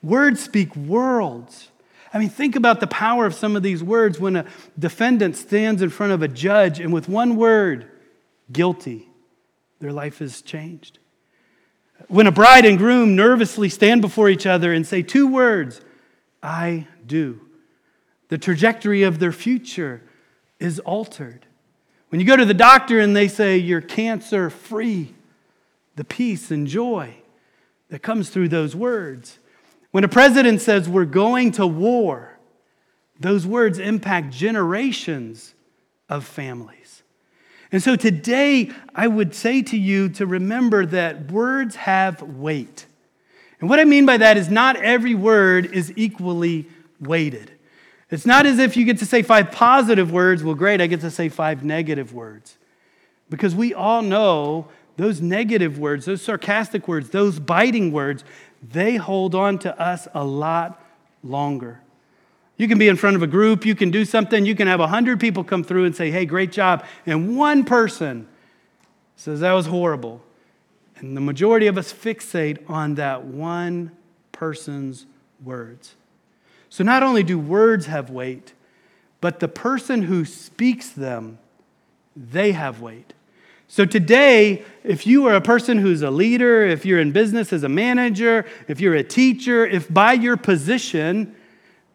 Words 0.02 0.40
speak 0.40 0.76
worlds. 0.76 1.70
I 2.14 2.18
mean, 2.18 2.28
think 2.28 2.54
about 2.54 2.78
the 2.78 2.86
power 2.86 3.26
of 3.26 3.34
some 3.34 3.56
of 3.56 3.62
these 3.62 3.82
words 3.82 4.20
when 4.20 4.36
a 4.36 4.46
defendant 4.78 5.36
stands 5.36 5.82
in 5.82 5.90
front 5.90 6.12
of 6.12 6.22
a 6.22 6.28
judge 6.28 6.78
and 6.78 6.92
with 6.92 7.08
one 7.08 7.36
word, 7.36 7.90
guilty, 8.52 9.08
their 9.80 9.92
life 9.92 10.22
is 10.22 10.40
changed. 10.40 11.00
When 12.08 12.26
a 12.26 12.32
bride 12.32 12.64
and 12.64 12.78
groom 12.78 13.16
nervously 13.16 13.68
stand 13.68 14.02
before 14.02 14.28
each 14.28 14.46
other 14.46 14.72
and 14.72 14.86
say 14.86 15.02
two 15.02 15.26
words, 15.26 15.80
I 16.42 16.86
do, 17.04 17.40
the 18.28 18.38
trajectory 18.38 19.02
of 19.02 19.18
their 19.18 19.32
future 19.32 20.02
is 20.58 20.78
altered. 20.80 21.46
When 22.08 22.20
you 22.20 22.26
go 22.26 22.36
to 22.36 22.44
the 22.44 22.54
doctor 22.54 23.00
and 23.00 23.14
they 23.14 23.28
say 23.28 23.56
you're 23.56 23.80
cancer 23.80 24.48
free, 24.50 25.14
the 25.96 26.04
peace 26.04 26.50
and 26.50 26.66
joy 26.66 27.14
that 27.88 28.02
comes 28.02 28.30
through 28.30 28.48
those 28.48 28.76
words. 28.76 29.38
When 29.90 30.04
a 30.04 30.08
president 30.08 30.60
says 30.60 30.88
we're 30.88 31.04
going 31.04 31.52
to 31.52 31.66
war, 31.66 32.38
those 33.18 33.46
words 33.46 33.78
impact 33.78 34.32
generations 34.32 35.54
of 36.08 36.24
families. 36.24 37.02
And 37.72 37.82
so 37.82 37.96
today, 37.96 38.70
I 38.94 39.08
would 39.08 39.34
say 39.34 39.62
to 39.62 39.76
you 39.76 40.08
to 40.10 40.26
remember 40.26 40.86
that 40.86 41.32
words 41.32 41.76
have 41.76 42.22
weight. 42.22 42.86
And 43.60 43.68
what 43.68 43.80
I 43.80 43.84
mean 43.84 44.06
by 44.06 44.18
that 44.18 44.36
is 44.36 44.48
not 44.48 44.76
every 44.76 45.14
word 45.14 45.66
is 45.66 45.92
equally 45.96 46.66
weighted. 47.00 47.50
It's 48.10 48.26
not 48.26 48.46
as 48.46 48.58
if 48.58 48.76
you 48.76 48.84
get 48.84 48.98
to 48.98 49.06
say 49.06 49.22
five 49.22 49.50
positive 49.50 50.12
words, 50.12 50.44
well, 50.44 50.54
great, 50.54 50.80
I 50.80 50.86
get 50.86 51.00
to 51.00 51.10
say 51.10 51.28
five 51.28 51.64
negative 51.64 52.12
words. 52.12 52.56
Because 53.28 53.54
we 53.54 53.74
all 53.74 54.02
know 54.02 54.68
those 54.96 55.20
negative 55.20 55.78
words, 55.78 56.06
those 56.06 56.22
sarcastic 56.22 56.86
words, 56.86 57.10
those 57.10 57.40
biting 57.40 57.90
words, 57.90 58.24
they 58.62 58.96
hold 58.96 59.34
on 59.34 59.58
to 59.58 59.80
us 59.80 60.06
a 60.14 60.24
lot 60.24 60.82
longer. 61.22 61.80
You 62.56 62.68
can 62.68 62.78
be 62.78 62.88
in 62.88 62.96
front 62.96 63.16
of 63.16 63.22
a 63.22 63.26
group, 63.26 63.66
you 63.66 63.74
can 63.74 63.90
do 63.90 64.04
something, 64.04 64.46
you 64.46 64.54
can 64.54 64.68
have 64.68 64.80
100 64.80 65.20
people 65.20 65.44
come 65.44 65.62
through 65.62 65.84
and 65.84 65.94
say, 65.94 66.10
hey, 66.10 66.24
great 66.24 66.52
job. 66.52 66.84
And 67.04 67.36
one 67.36 67.64
person 67.64 68.26
says, 69.16 69.40
that 69.40 69.52
was 69.52 69.66
horrible. 69.66 70.22
And 70.96 71.16
the 71.16 71.20
majority 71.20 71.66
of 71.66 71.76
us 71.76 71.92
fixate 71.92 72.58
on 72.70 72.94
that 72.94 73.24
one 73.24 73.92
person's 74.32 75.06
words. 75.44 75.94
So 76.68 76.84
not 76.84 77.02
only 77.02 77.22
do 77.22 77.38
words 77.38 77.86
have 77.86 78.10
weight, 78.10 78.52
but 79.20 79.40
the 79.40 79.48
person 79.48 80.02
who 80.02 80.24
speaks 80.24 80.90
them, 80.90 81.38
they 82.14 82.52
have 82.52 82.80
weight. 82.80 83.12
So 83.68 83.84
today, 83.84 84.64
if 84.84 85.06
you 85.06 85.26
are 85.26 85.34
a 85.34 85.40
person 85.40 85.78
who's 85.78 86.02
a 86.02 86.10
leader, 86.10 86.64
if 86.64 86.86
you're 86.86 87.00
in 87.00 87.10
business 87.10 87.52
as 87.52 87.64
a 87.64 87.68
manager, 87.68 88.46
if 88.68 88.80
you're 88.80 88.94
a 88.94 89.02
teacher, 89.02 89.66
if 89.66 89.92
by 89.92 90.12
your 90.12 90.36
position, 90.36 91.34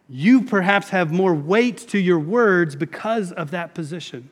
you 0.09 0.41
perhaps 0.41 0.89
have 0.89 1.11
more 1.13 1.33
weight 1.33 1.77
to 1.77 1.97
your 1.97 2.19
words 2.19 2.75
because 2.75 3.31
of 3.31 3.51
that 3.51 3.73
position. 3.73 4.29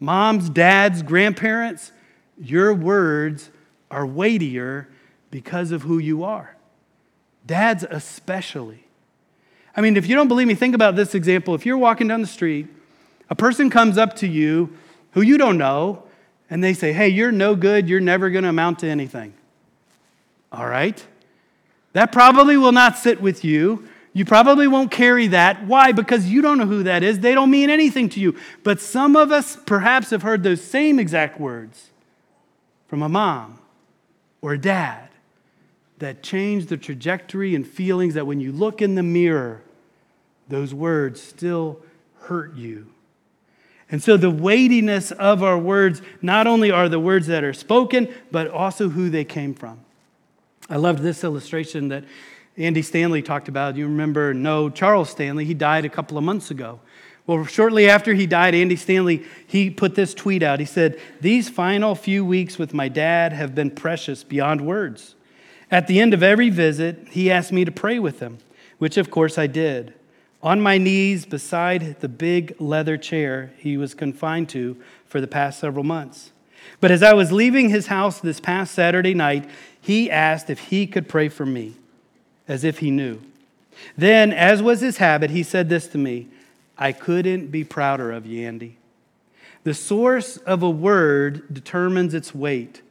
Moms, 0.00 0.48
dads, 0.48 1.02
grandparents, 1.02 1.92
your 2.40 2.72
words 2.72 3.50
are 3.90 4.06
weightier 4.06 4.88
because 5.30 5.70
of 5.70 5.82
who 5.82 5.98
you 5.98 6.24
are. 6.24 6.56
Dads, 7.46 7.84
especially. 7.88 8.86
I 9.76 9.80
mean, 9.80 9.96
if 9.96 10.06
you 10.06 10.14
don't 10.14 10.28
believe 10.28 10.46
me, 10.46 10.54
think 10.54 10.74
about 10.74 10.96
this 10.96 11.14
example. 11.14 11.54
If 11.54 11.64
you're 11.64 11.78
walking 11.78 12.08
down 12.08 12.20
the 12.20 12.26
street, 12.26 12.66
a 13.30 13.34
person 13.34 13.70
comes 13.70 13.96
up 13.96 14.16
to 14.16 14.28
you 14.28 14.76
who 15.12 15.22
you 15.22 15.38
don't 15.38 15.58
know, 15.58 16.02
and 16.50 16.62
they 16.62 16.74
say, 16.74 16.92
Hey, 16.92 17.08
you're 17.08 17.32
no 17.32 17.54
good. 17.54 17.88
You're 17.88 18.00
never 18.00 18.28
going 18.28 18.42
to 18.44 18.50
amount 18.50 18.80
to 18.80 18.88
anything. 18.88 19.32
All 20.50 20.66
right? 20.66 21.04
That 21.94 22.12
probably 22.12 22.56
will 22.56 22.72
not 22.72 22.98
sit 22.98 23.20
with 23.20 23.44
you. 23.44 23.88
You 24.12 24.26
probably 24.26 24.68
won't 24.68 24.90
carry 24.90 25.28
that. 25.28 25.66
Why? 25.66 25.92
Because 25.92 26.28
you 26.28 26.42
don't 26.42 26.58
know 26.58 26.66
who 26.66 26.82
that 26.82 27.02
is. 27.02 27.20
They 27.20 27.34
don't 27.34 27.50
mean 27.50 27.70
anything 27.70 28.10
to 28.10 28.20
you. 28.20 28.36
But 28.62 28.80
some 28.80 29.16
of 29.16 29.32
us 29.32 29.56
perhaps 29.56 30.10
have 30.10 30.22
heard 30.22 30.42
those 30.42 30.62
same 30.62 30.98
exact 30.98 31.40
words 31.40 31.90
from 32.88 33.02
a 33.02 33.08
mom 33.08 33.58
or 34.42 34.52
a 34.52 34.58
dad 34.58 35.08
that 36.02 36.22
change 36.22 36.66
the 36.66 36.76
trajectory 36.76 37.54
and 37.54 37.66
feelings 37.66 38.14
that 38.14 38.26
when 38.26 38.40
you 38.40 38.52
look 38.52 38.82
in 38.82 38.96
the 38.96 39.02
mirror, 39.02 39.62
those 40.48 40.74
words 40.74 41.22
still 41.22 41.80
hurt 42.22 42.54
you. 42.54 42.86
And 43.90 44.02
so 44.02 44.16
the 44.16 44.30
weightiness 44.30 45.12
of 45.12 45.42
our 45.42 45.58
words 45.58 46.02
not 46.20 46.46
only 46.46 46.70
are 46.70 46.88
the 46.88 46.98
words 46.98 47.26
that 47.28 47.44
are 47.44 47.52
spoken, 47.52 48.12
but 48.30 48.48
also 48.48 48.88
who 48.88 49.10
they 49.10 49.24
came 49.24 49.54
from. 49.54 49.80
I 50.68 50.76
loved 50.76 51.02
this 51.02 51.22
illustration 51.24 51.88
that 51.88 52.04
Andy 52.56 52.82
Stanley 52.82 53.22
talked 53.22 53.48
about. 53.48 53.76
You 53.76 53.86
remember, 53.86 54.34
no, 54.34 54.70
Charles 54.70 55.10
Stanley, 55.10 55.44
he 55.44 55.54
died 55.54 55.84
a 55.84 55.88
couple 55.88 56.18
of 56.18 56.24
months 56.24 56.50
ago. 56.50 56.80
Well, 57.26 57.44
shortly 57.44 57.88
after 57.88 58.14
he 58.14 58.26
died, 58.26 58.54
Andy 58.54 58.76
Stanley, 58.76 59.24
he 59.46 59.70
put 59.70 59.94
this 59.94 60.14
tweet 60.14 60.42
out. 60.42 60.58
He 60.58 60.66
said, 60.66 61.00
These 61.20 61.48
final 61.48 61.94
few 61.94 62.24
weeks 62.24 62.58
with 62.58 62.74
my 62.74 62.88
dad 62.88 63.32
have 63.32 63.54
been 63.54 63.70
precious 63.70 64.24
beyond 64.24 64.66
words. 64.66 65.14
At 65.72 65.86
the 65.86 66.00
end 66.00 66.12
of 66.12 66.22
every 66.22 66.50
visit, 66.50 67.08
he 67.10 67.30
asked 67.30 67.50
me 67.50 67.64
to 67.64 67.72
pray 67.72 67.98
with 67.98 68.20
him, 68.20 68.38
which 68.76 68.98
of 68.98 69.10
course 69.10 69.38
I 69.38 69.46
did. 69.46 69.94
On 70.42 70.60
my 70.60 70.76
knees 70.76 71.24
beside 71.24 72.00
the 72.00 72.08
big 72.08 72.54
leather 72.60 72.98
chair 72.98 73.52
he 73.56 73.78
was 73.78 73.94
confined 73.94 74.50
to 74.50 74.76
for 75.06 75.18
the 75.18 75.26
past 75.26 75.58
several 75.58 75.82
months. 75.82 76.32
But 76.80 76.90
as 76.90 77.02
I 77.02 77.14
was 77.14 77.32
leaving 77.32 77.70
his 77.70 77.86
house 77.86 78.20
this 78.20 78.38
past 78.38 78.74
Saturday 78.74 79.14
night, 79.14 79.48
he 79.80 80.10
asked 80.10 80.50
if 80.50 80.58
he 80.58 80.86
could 80.86 81.08
pray 81.08 81.28
for 81.28 81.46
me, 81.46 81.74
as 82.46 82.64
if 82.64 82.80
he 82.80 82.90
knew. 82.90 83.20
Then, 83.96 84.30
as 84.32 84.62
was 84.62 84.80
his 84.80 84.98
habit, 84.98 85.30
he 85.30 85.42
said 85.42 85.70
this 85.70 85.86
to 85.88 85.98
me 85.98 86.28
I 86.76 86.92
couldn't 86.92 87.46
be 87.46 87.64
prouder 87.64 88.12
of 88.12 88.26
you, 88.26 88.46
Andy. 88.46 88.76
The 89.64 89.74
source 89.74 90.36
of 90.38 90.62
a 90.62 90.70
word 90.70 91.52
determines 91.52 92.12
its 92.12 92.34
weight. 92.34 92.82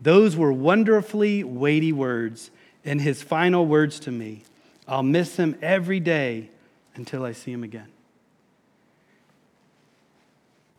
Those 0.00 0.36
were 0.36 0.52
wonderfully 0.52 1.44
weighty 1.44 1.92
words, 1.92 2.50
and 2.84 3.00
his 3.00 3.22
final 3.22 3.66
words 3.66 4.00
to 4.00 4.10
me 4.10 4.42
I'll 4.88 5.02
miss 5.02 5.36
him 5.36 5.56
every 5.62 6.00
day 6.00 6.50
until 6.96 7.24
I 7.24 7.32
see 7.32 7.52
him 7.52 7.62
again. 7.62 7.86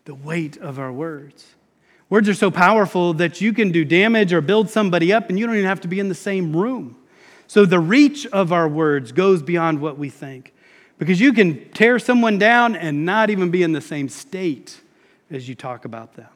The 0.05 0.15
weight 0.15 0.57
of 0.57 0.79
our 0.79 0.91
words. 0.91 1.45
Words 2.09 2.27
are 2.27 2.33
so 2.33 2.51
powerful 2.51 3.13
that 3.13 3.39
you 3.39 3.53
can 3.53 3.71
do 3.71 3.85
damage 3.85 4.33
or 4.33 4.41
build 4.41 4.69
somebody 4.69 5.13
up, 5.13 5.29
and 5.29 5.39
you 5.39 5.45
don't 5.45 5.55
even 5.55 5.67
have 5.67 5.79
to 5.81 5.87
be 5.87 5.99
in 5.99 6.09
the 6.09 6.15
same 6.15 6.53
room. 6.53 6.97
So 7.47 7.65
the 7.65 7.79
reach 7.79 8.25
of 8.27 8.51
our 8.51 8.67
words 8.67 9.13
goes 9.13 9.41
beyond 9.41 9.79
what 9.79 9.97
we 9.97 10.09
think. 10.09 10.53
Because 10.97 11.21
you 11.21 11.31
can 11.31 11.69
tear 11.71 11.99
someone 11.99 12.37
down 12.37 12.75
and 12.75 13.05
not 13.05 13.29
even 13.29 13.49
be 13.49 13.63
in 13.63 13.71
the 13.71 13.81
same 13.81 14.09
state 14.09 14.81
as 15.29 15.47
you 15.47 15.55
talk 15.55 15.85
about 15.85 16.13
them. 16.13 16.27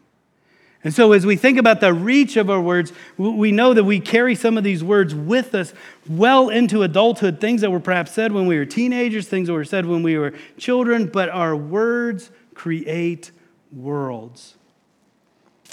And 0.85 0.93
so, 0.93 1.13
as 1.13 1.25
we 1.25 1.35
think 1.35 1.57
about 1.57 1.81
the 1.81 1.91
reach 1.95 2.37
of 2.37 2.47
our 2.51 2.61
words, 2.61 2.93
we 3.17 3.51
know 3.51 3.73
that 3.73 3.83
we 3.83 3.99
carry 3.99 4.35
some 4.35 4.55
of 4.55 4.63
these 4.63 4.83
words 4.83 5.15
with 5.15 5.55
us 5.55 5.73
well 6.07 6.49
into 6.49 6.83
adulthood, 6.83 7.41
things 7.41 7.61
that 7.61 7.71
were 7.71 7.79
perhaps 7.79 8.11
said 8.11 8.31
when 8.31 8.45
we 8.45 8.59
were 8.59 8.65
teenagers, 8.65 9.27
things 9.27 9.47
that 9.47 9.53
were 9.53 9.65
said 9.65 9.87
when 9.87 10.03
we 10.03 10.15
were 10.15 10.35
children, 10.59 11.07
but 11.07 11.27
our 11.29 11.55
words 11.55 12.29
create 12.53 13.31
worlds. 13.73 14.57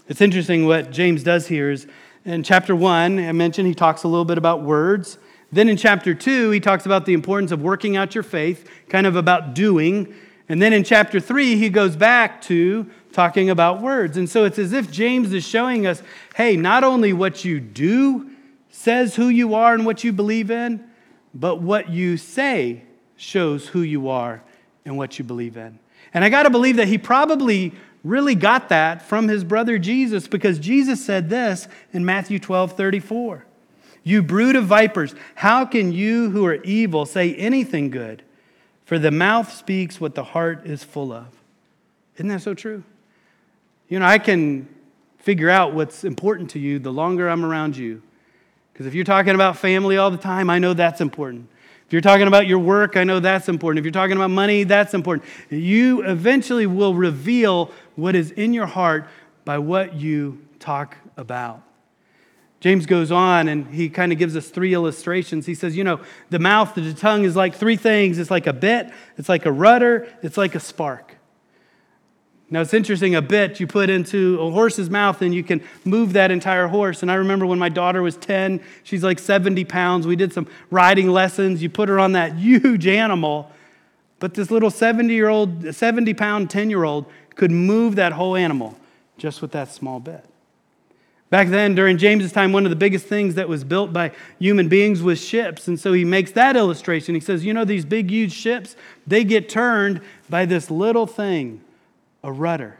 It's 0.08 0.22
interesting 0.22 0.64
what 0.64 0.90
James 0.90 1.22
does 1.22 1.46
here 1.46 1.70
is 1.70 1.86
in 2.24 2.42
chapter 2.42 2.74
one, 2.74 3.18
I 3.18 3.32
mentioned 3.32 3.68
he 3.68 3.74
talks 3.74 4.04
a 4.04 4.08
little 4.08 4.24
bit 4.24 4.38
about 4.38 4.62
words. 4.62 5.18
Then 5.50 5.68
in 5.68 5.76
chapter 5.76 6.14
two, 6.14 6.50
he 6.52 6.60
talks 6.60 6.86
about 6.86 7.04
the 7.04 7.12
importance 7.12 7.52
of 7.52 7.60
working 7.60 7.98
out 7.98 8.14
your 8.14 8.24
faith, 8.24 8.66
kind 8.88 9.06
of 9.06 9.16
about 9.16 9.54
doing. 9.54 10.14
And 10.48 10.62
then 10.62 10.72
in 10.72 10.84
chapter 10.84 11.20
three, 11.20 11.56
he 11.56 11.68
goes 11.68 11.96
back 11.96 12.40
to 12.42 12.90
talking 13.12 13.50
about 13.50 13.80
words. 13.80 14.16
And 14.16 14.28
so 14.28 14.44
it's 14.44 14.58
as 14.58 14.72
if 14.72 14.90
James 14.90 15.32
is 15.32 15.46
showing 15.46 15.86
us 15.86 16.02
hey, 16.34 16.56
not 16.56 16.84
only 16.84 17.12
what 17.12 17.44
you 17.44 17.60
do 17.60 18.30
says 18.70 19.14
who 19.14 19.28
you 19.28 19.54
are 19.54 19.74
and 19.74 19.86
what 19.86 20.02
you 20.02 20.12
believe 20.12 20.50
in, 20.50 20.84
but 21.34 21.60
what 21.60 21.90
you 21.90 22.16
say 22.16 22.82
shows 23.16 23.68
who 23.68 23.82
you 23.82 24.08
are 24.08 24.42
and 24.84 24.96
what 24.96 25.18
you 25.18 25.24
believe 25.24 25.56
in. 25.56 25.78
And 26.14 26.24
I 26.24 26.28
got 26.28 26.42
to 26.44 26.50
believe 26.50 26.76
that 26.76 26.88
he 26.88 26.98
probably 26.98 27.72
really 28.04 28.34
got 28.34 28.68
that 28.70 29.02
from 29.02 29.28
his 29.28 29.44
brother 29.44 29.78
Jesus 29.78 30.26
because 30.26 30.58
Jesus 30.58 31.04
said 31.04 31.30
this 31.30 31.68
in 31.92 32.04
Matthew 32.04 32.38
12 32.38 32.72
34. 32.72 33.46
You 34.04 34.22
brood 34.22 34.56
of 34.56 34.64
vipers, 34.64 35.14
how 35.36 35.64
can 35.64 35.92
you 35.92 36.30
who 36.30 36.44
are 36.44 36.56
evil 36.64 37.06
say 37.06 37.34
anything 37.36 37.90
good? 37.90 38.22
For 38.84 38.98
the 38.98 39.12
mouth 39.12 39.52
speaks 39.52 40.00
what 40.00 40.16
the 40.16 40.24
heart 40.24 40.66
is 40.66 40.82
full 40.82 41.12
of. 41.12 41.28
Isn't 42.16 42.28
that 42.28 42.42
so 42.42 42.52
true? 42.52 42.82
You 43.92 43.98
know, 43.98 44.06
I 44.06 44.18
can 44.18 44.66
figure 45.18 45.50
out 45.50 45.74
what's 45.74 46.02
important 46.02 46.48
to 46.52 46.58
you 46.58 46.78
the 46.78 46.90
longer 46.90 47.28
I'm 47.28 47.44
around 47.44 47.76
you. 47.76 48.02
Because 48.72 48.86
if 48.86 48.94
you're 48.94 49.04
talking 49.04 49.34
about 49.34 49.58
family 49.58 49.98
all 49.98 50.10
the 50.10 50.16
time, 50.16 50.48
I 50.48 50.58
know 50.58 50.72
that's 50.72 51.02
important. 51.02 51.50
If 51.86 51.92
you're 51.92 52.00
talking 52.00 52.26
about 52.26 52.46
your 52.46 52.58
work, 52.58 52.96
I 52.96 53.04
know 53.04 53.20
that's 53.20 53.50
important. 53.50 53.80
If 53.80 53.84
you're 53.84 53.92
talking 53.92 54.16
about 54.16 54.30
money, 54.30 54.64
that's 54.64 54.94
important. 54.94 55.28
You 55.50 56.00
eventually 56.04 56.64
will 56.64 56.94
reveal 56.94 57.70
what 57.94 58.16
is 58.16 58.30
in 58.30 58.54
your 58.54 58.64
heart 58.64 59.08
by 59.44 59.58
what 59.58 59.92
you 59.92 60.40
talk 60.58 60.96
about. 61.18 61.62
James 62.60 62.86
goes 62.86 63.12
on 63.12 63.46
and 63.46 63.66
he 63.74 63.90
kind 63.90 64.10
of 64.10 64.16
gives 64.16 64.36
us 64.36 64.48
three 64.48 64.72
illustrations. 64.72 65.44
He 65.44 65.54
says, 65.54 65.76
You 65.76 65.84
know, 65.84 66.00
the 66.30 66.38
mouth, 66.38 66.74
the 66.74 66.94
tongue 66.94 67.24
is 67.24 67.36
like 67.36 67.56
three 67.56 67.76
things 67.76 68.18
it's 68.18 68.30
like 68.30 68.46
a 68.46 68.54
bit, 68.54 68.90
it's 69.18 69.28
like 69.28 69.44
a 69.44 69.52
rudder, 69.52 70.08
it's 70.22 70.38
like 70.38 70.54
a 70.54 70.60
spark. 70.60 71.18
Now, 72.52 72.60
it's 72.60 72.74
interesting, 72.74 73.14
a 73.14 73.22
bit 73.22 73.60
you 73.60 73.66
put 73.66 73.88
into 73.88 74.38
a 74.38 74.50
horse's 74.50 74.90
mouth 74.90 75.22
and 75.22 75.34
you 75.34 75.42
can 75.42 75.62
move 75.86 76.12
that 76.12 76.30
entire 76.30 76.66
horse. 76.66 77.00
And 77.00 77.10
I 77.10 77.14
remember 77.14 77.46
when 77.46 77.58
my 77.58 77.70
daughter 77.70 78.02
was 78.02 78.14
10, 78.18 78.60
she's 78.82 79.02
like 79.02 79.18
70 79.18 79.64
pounds. 79.64 80.06
We 80.06 80.16
did 80.16 80.34
some 80.34 80.46
riding 80.70 81.08
lessons. 81.08 81.62
You 81.62 81.70
put 81.70 81.88
her 81.88 81.98
on 81.98 82.12
that 82.12 82.34
huge 82.34 82.86
animal, 82.86 83.50
but 84.18 84.34
this 84.34 84.50
little 84.50 84.68
70 84.68 85.14
year 85.14 85.30
old, 85.30 85.74
70 85.74 86.12
pound 86.12 86.50
10 86.50 86.68
year 86.68 86.84
old 86.84 87.06
could 87.36 87.50
move 87.50 87.96
that 87.96 88.12
whole 88.12 88.36
animal 88.36 88.78
just 89.16 89.40
with 89.40 89.52
that 89.52 89.72
small 89.72 89.98
bit. 89.98 90.22
Back 91.30 91.48
then, 91.48 91.74
during 91.74 91.96
James's 91.96 92.32
time, 92.32 92.52
one 92.52 92.66
of 92.66 92.70
the 92.70 92.76
biggest 92.76 93.06
things 93.06 93.36
that 93.36 93.48
was 93.48 93.64
built 93.64 93.94
by 93.94 94.12
human 94.38 94.68
beings 94.68 95.02
was 95.02 95.24
ships. 95.24 95.68
And 95.68 95.80
so 95.80 95.94
he 95.94 96.04
makes 96.04 96.32
that 96.32 96.54
illustration. 96.54 97.14
He 97.14 97.20
says, 97.22 97.46
You 97.46 97.54
know, 97.54 97.64
these 97.64 97.86
big, 97.86 98.10
huge 98.10 98.34
ships, 98.34 98.76
they 99.06 99.24
get 99.24 99.48
turned 99.48 100.02
by 100.28 100.44
this 100.44 100.70
little 100.70 101.06
thing 101.06 101.62
a 102.22 102.32
rudder. 102.32 102.78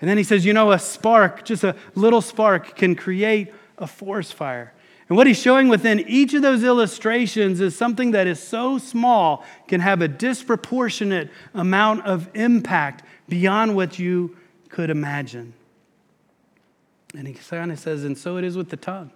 And 0.00 0.10
then 0.10 0.18
he 0.18 0.24
says, 0.24 0.44
you 0.44 0.52
know, 0.52 0.72
a 0.72 0.78
spark, 0.78 1.44
just 1.44 1.64
a 1.64 1.74
little 1.94 2.20
spark, 2.20 2.76
can 2.76 2.94
create 2.94 3.52
a 3.78 3.86
forest 3.86 4.34
fire. 4.34 4.72
And 5.08 5.16
what 5.16 5.26
he's 5.26 5.40
showing 5.40 5.68
within 5.68 6.00
each 6.00 6.34
of 6.34 6.42
those 6.42 6.64
illustrations 6.64 7.60
is 7.60 7.76
something 7.76 8.10
that 8.10 8.26
is 8.26 8.42
so 8.42 8.76
small 8.78 9.44
can 9.68 9.80
have 9.80 10.02
a 10.02 10.08
disproportionate 10.08 11.30
amount 11.54 12.04
of 12.04 12.28
impact 12.34 13.04
beyond 13.28 13.76
what 13.76 13.98
you 13.98 14.36
could 14.68 14.90
imagine. 14.90 15.54
And 17.16 17.26
he 17.26 17.34
kind 17.34 17.70
of 17.70 17.78
says, 17.78 18.04
and 18.04 18.18
so 18.18 18.36
it 18.36 18.44
is 18.44 18.56
with 18.56 18.68
the 18.68 18.76
tongue. 18.76 19.12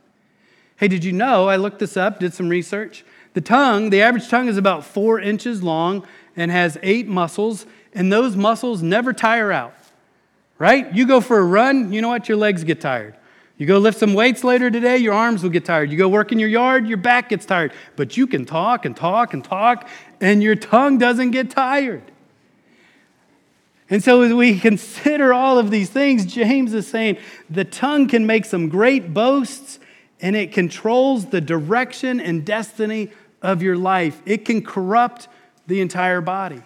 Hey, 0.76 0.88
did 0.88 1.04
you 1.04 1.12
know? 1.12 1.48
I 1.48 1.56
looked 1.56 1.80
this 1.80 1.96
up, 1.96 2.20
did 2.20 2.32
some 2.32 2.48
research. 2.48 3.04
The 3.34 3.40
tongue, 3.40 3.90
the 3.90 4.00
average 4.00 4.28
tongue 4.28 4.48
is 4.48 4.56
about 4.56 4.84
four 4.84 5.20
inches 5.20 5.62
long 5.62 6.06
and 6.36 6.50
has 6.50 6.78
eight 6.82 7.06
muscles 7.06 7.66
and 7.94 8.12
those 8.12 8.36
muscles 8.36 8.82
never 8.82 9.12
tire 9.12 9.50
out, 9.52 9.74
right? 10.58 10.92
You 10.94 11.06
go 11.06 11.20
for 11.20 11.38
a 11.38 11.44
run, 11.44 11.92
you 11.92 12.00
know 12.00 12.08
what? 12.08 12.28
Your 12.28 12.38
legs 12.38 12.64
get 12.64 12.80
tired. 12.80 13.16
You 13.56 13.66
go 13.66 13.76
lift 13.76 13.98
some 13.98 14.14
weights 14.14 14.42
later 14.42 14.70
today, 14.70 14.96
your 14.96 15.12
arms 15.12 15.42
will 15.42 15.50
get 15.50 15.66
tired. 15.66 15.90
You 15.90 15.98
go 15.98 16.08
work 16.08 16.32
in 16.32 16.38
your 16.38 16.48
yard, 16.48 16.86
your 16.86 16.96
back 16.96 17.28
gets 17.28 17.44
tired. 17.44 17.74
But 17.94 18.16
you 18.16 18.26
can 18.26 18.46
talk 18.46 18.86
and 18.86 18.96
talk 18.96 19.34
and 19.34 19.44
talk, 19.44 19.86
and 20.18 20.42
your 20.42 20.54
tongue 20.54 20.96
doesn't 20.96 21.32
get 21.32 21.50
tired. 21.50 22.10
And 23.90 24.02
so, 24.02 24.22
as 24.22 24.32
we 24.32 24.58
consider 24.60 25.34
all 25.34 25.58
of 25.58 25.70
these 25.70 25.90
things, 25.90 26.24
James 26.24 26.72
is 26.72 26.86
saying 26.86 27.18
the 27.50 27.64
tongue 27.64 28.08
can 28.08 28.24
make 28.24 28.46
some 28.46 28.70
great 28.70 29.12
boasts 29.12 29.78
and 30.22 30.36
it 30.36 30.52
controls 30.52 31.26
the 31.26 31.40
direction 31.40 32.20
and 32.20 32.44
destiny 32.44 33.10
of 33.42 33.62
your 33.62 33.76
life. 33.76 34.22
It 34.24 34.44
can 34.44 34.62
corrupt 34.62 35.28
the 35.66 35.80
entire 35.80 36.20
body. 36.20 36.62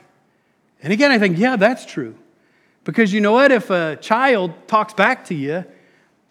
And 0.84 0.92
again, 0.92 1.10
I 1.10 1.18
think, 1.18 1.38
yeah, 1.38 1.56
that's 1.56 1.86
true. 1.86 2.14
Because 2.84 3.12
you 3.12 3.22
know 3.22 3.32
what? 3.32 3.50
If 3.50 3.70
a 3.70 3.96
child 3.96 4.52
talks 4.68 4.92
back 4.92 5.24
to 5.26 5.34
you, 5.34 5.64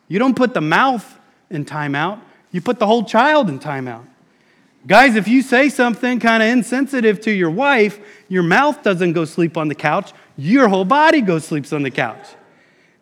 you 0.08 0.20
don't 0.20 0.36
put 0.36 0.54
the 0.54 0.62
mouth 0.62 1.20
in 1.50 1.66
timeout, 1.66 2.22
you 2.52 2.62
put 2.62 2.78
the 2.78 2.86
whole 2.86 3.04
child 3.04 3.50
in 3.50 3.60
timeout. 3.60 4.06
Guys, 4.86 5.16
if 5.16 5.28
you 5.28 5.42
say 5.42 5.70
something 5.70 6.20
kind 6.20 6.44
of 6.44 6.50
insensitive 6.50 7.20
to 7.22 7.32
your 7.32 7.50
wife, 7.50 8.00
your 8.30 8.44
mouth 8.44 8.84
doesn't 8.84 9.14
go 9.14 9.26
sleep 9.26 9.58
on 9.58 9.70
the 9.70 9.76
couch, 9.76 10.14
your 10.38 10.68
whole 10.68 10.86
body 10.86 11.22
goes 11.22 11.46
sleeps 11.46 11.74
on 11.74 11.82
the 11.82 11.92
couch. 11.92 12.28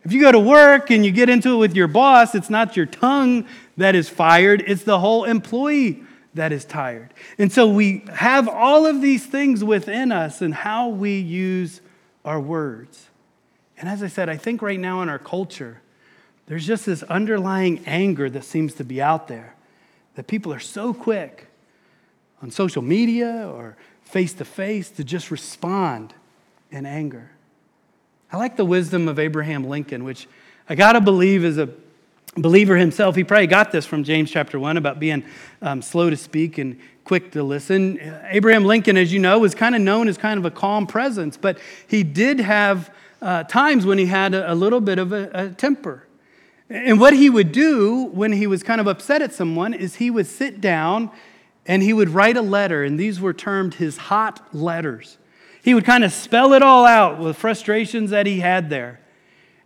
If 0.04 0.14
you 0.14 0.22
go 0.22 0.32
to 0.32 0.40
work 0.40 0.90
and 0.90 1.06
you 1.06 1.12
get 1.12 1.30
into 1.30 1.56
it 1.56 1.58
with 1.58 1.76
your 1.76 1.88
boss, 1.88 2.34
it's 2.34 2.50
not 2.50 2.78
your 2.78 2.86
tongue 2.86 3.46
that 3.76 3.94
is 3.94 4.08
fired, 4.08 4.64
it's 4.68 4.84
the 4.84 5.00
whole 5.00 5.26
employee 5.26 6.04
that 6.34 6.52
is 6.52 6.65
tired. 6.65 7.13
And 7.38 7.52
so 7.52 7.67
we 7.67 8.04
have 8.13 8.48
all 8.48 8.86
of 8.86 9.02
these 9.02 9.26
things 9.26 9.63
within 9.63 10.12
us 10.12 10.41
and 10.41 10.54
how 10.54 10.89
we 10.89 11.20
use 11.20 11.82
our 12.24 12.39
words. 12.39 13.08
And 13.78 13.89
as 13.89 14.02
I 14.04 14.08
said, 14.08 14.30
I 14.30 14.38
think 14.38 14.62
right 14.62 14.80
now 14.80 15.02
in 15.02 15.10
our 15.10 15.20
culture, 15.20 15.82
there's 16.48 16.65
just 16.65 16.86
this 16.86 17.04
underlying 17.04 17.84
anger 17.86 18.30
that 18.30 18.44
seems 18.44 18.74
to 18.76 18.84
be 18.84 19.02
out 19.02 19.28
there 19.28 19.56
that 20.15 20.28
people 20.28 20.54
are 20.54 20.60
so 20.60 20.94
quick 20.94 21.48
on 22.41 22.52
social 22.52 22.82
media 22.82 23.48
or 23.48 23.78
face 24.04 24.34
to 24.34 24.46
face 24.46 24.89
to 24.89 25.04
just 25.04 25.32
respond 25.32 26.13
in 26.70 26.86
anger. 26.86 27.32
I 28.32 28.38
like 28.38 28.56
the 28.56 28.65
wisdom 28.65 29.08
of 29.08 29.20
Abraham 29.20 29.65
Lincoln, 29.65 30.04
which 30.04 30.28
I 30.70 30.76
got 30.76 30.94
to 30.94 31.02
believe 31.02 31.44
is 31.44 31.58
a 31.58 31.70
believer 32.38 32.78
himself, 32.78 33.15
he 33.15 33.24
probably 33.24 33.48
got 33.48 33.72
this 33.72 33.86
from 33.86 34.04
James 34.04 34.32
chapter 34.32 34.60
1 34.60 34.78
about 34.78 35.00
being 35.00 35.24
um, 35.62 35.82
slow 35.82 36.10
to 36.10 36.17
speak 36.17 36.58
and 36.58 36.80
quick 37.04 37.32
to 37.32 37.44
listen. 37.44 38.00
Abraham 38.30 38.63
Lincoln, 38.63 38.96
as 38.96 39.12
you 39.12 39.20
know, 39.20 39.39
was 39.39 39.54
kind 39.54 39.76
of 39.76 39.82
known 39.82 40.08
as 40.08 40.17
kind 40.17 40.38
of 40.38 40.46
a 40.46 40.52
calm 40.52 40.88
presence, 40.88 41.36
but 41.36 41.60
he 41.88 42.04
did 42.04 42.39
have 42.39 42.94
uh, 43.22 43.44
times 43.44 43.86
when 43.86 43.98
he 43.98 44.06
had 44.06 44.34
a, 44.34 44.54
a 44.54 44.56
little 44.56 44.82
bit 44.82 44.98
of 44.98 45.12
a, 45.12 45.30
a 45.34 45.50
temper. 45.50 46.08
And 46.70 47.02
what 47.02 47.13
he 47.13 47.30
would 47.30 47.52
do 47.52 48.06
when 48.13 48.32
he 48.32 48.48
was 48.48 48.63
kind 48.63 48.80
of 48.80 48.88
upset 48.88 49.22
at 49.22 49.34
someone 49.34 49.74
is 49.74 49.96
he 49.96 50.10
would 50.10 50.28
sit 50.28 50.62
down 50.62 51.12
and 51.65 51.84
he 51.84 51.91
would 51.91 52.10
write 52.10 52.38
a 52.38 52.41
letter, 52.41 52.84
and 52.84 52.98
these 52.98 53.20
were 53.20 53.34
termed 53.34 53.76
his 53.76 53.98
hot 53.98 54.56
letters. 54.56 55.17
He 55.62 55.74
would 55.74 55.86
kind 55.86 56.04
of 56.04 56.12
spell 56.12 56.54
it 56.54 56.63
all 56.63 56.86
out 56.86 57.20
with 57.20 57.38
frustrations 57.38 58.10
that 58.10 58.26
he 58.26 58.39
had 58.39 58.70
there. 58.70 59.00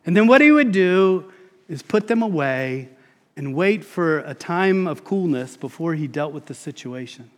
And 0.06 0.18
then 0.18 0.28
what 0.28 0.42
he 0.42 0.52
would 0.52 0.72
do 0.72 1.32
is 1.68 1.82
put 1.82 2.08
them 2.08 2.22
away 2.22 2.90
and 3.38 3.54
wait 3.54 3.84
for 3.84 4.20
a 4.20 4.34
time 4.34 4.88
of 4.88 5.04
coolness 5.04 5.58
before 5.58 5.94
he 5.96 6.08
dealt 6.08 6.34
with 6.34 6.46
the 6.46 6.54
situation. 6.54 7.30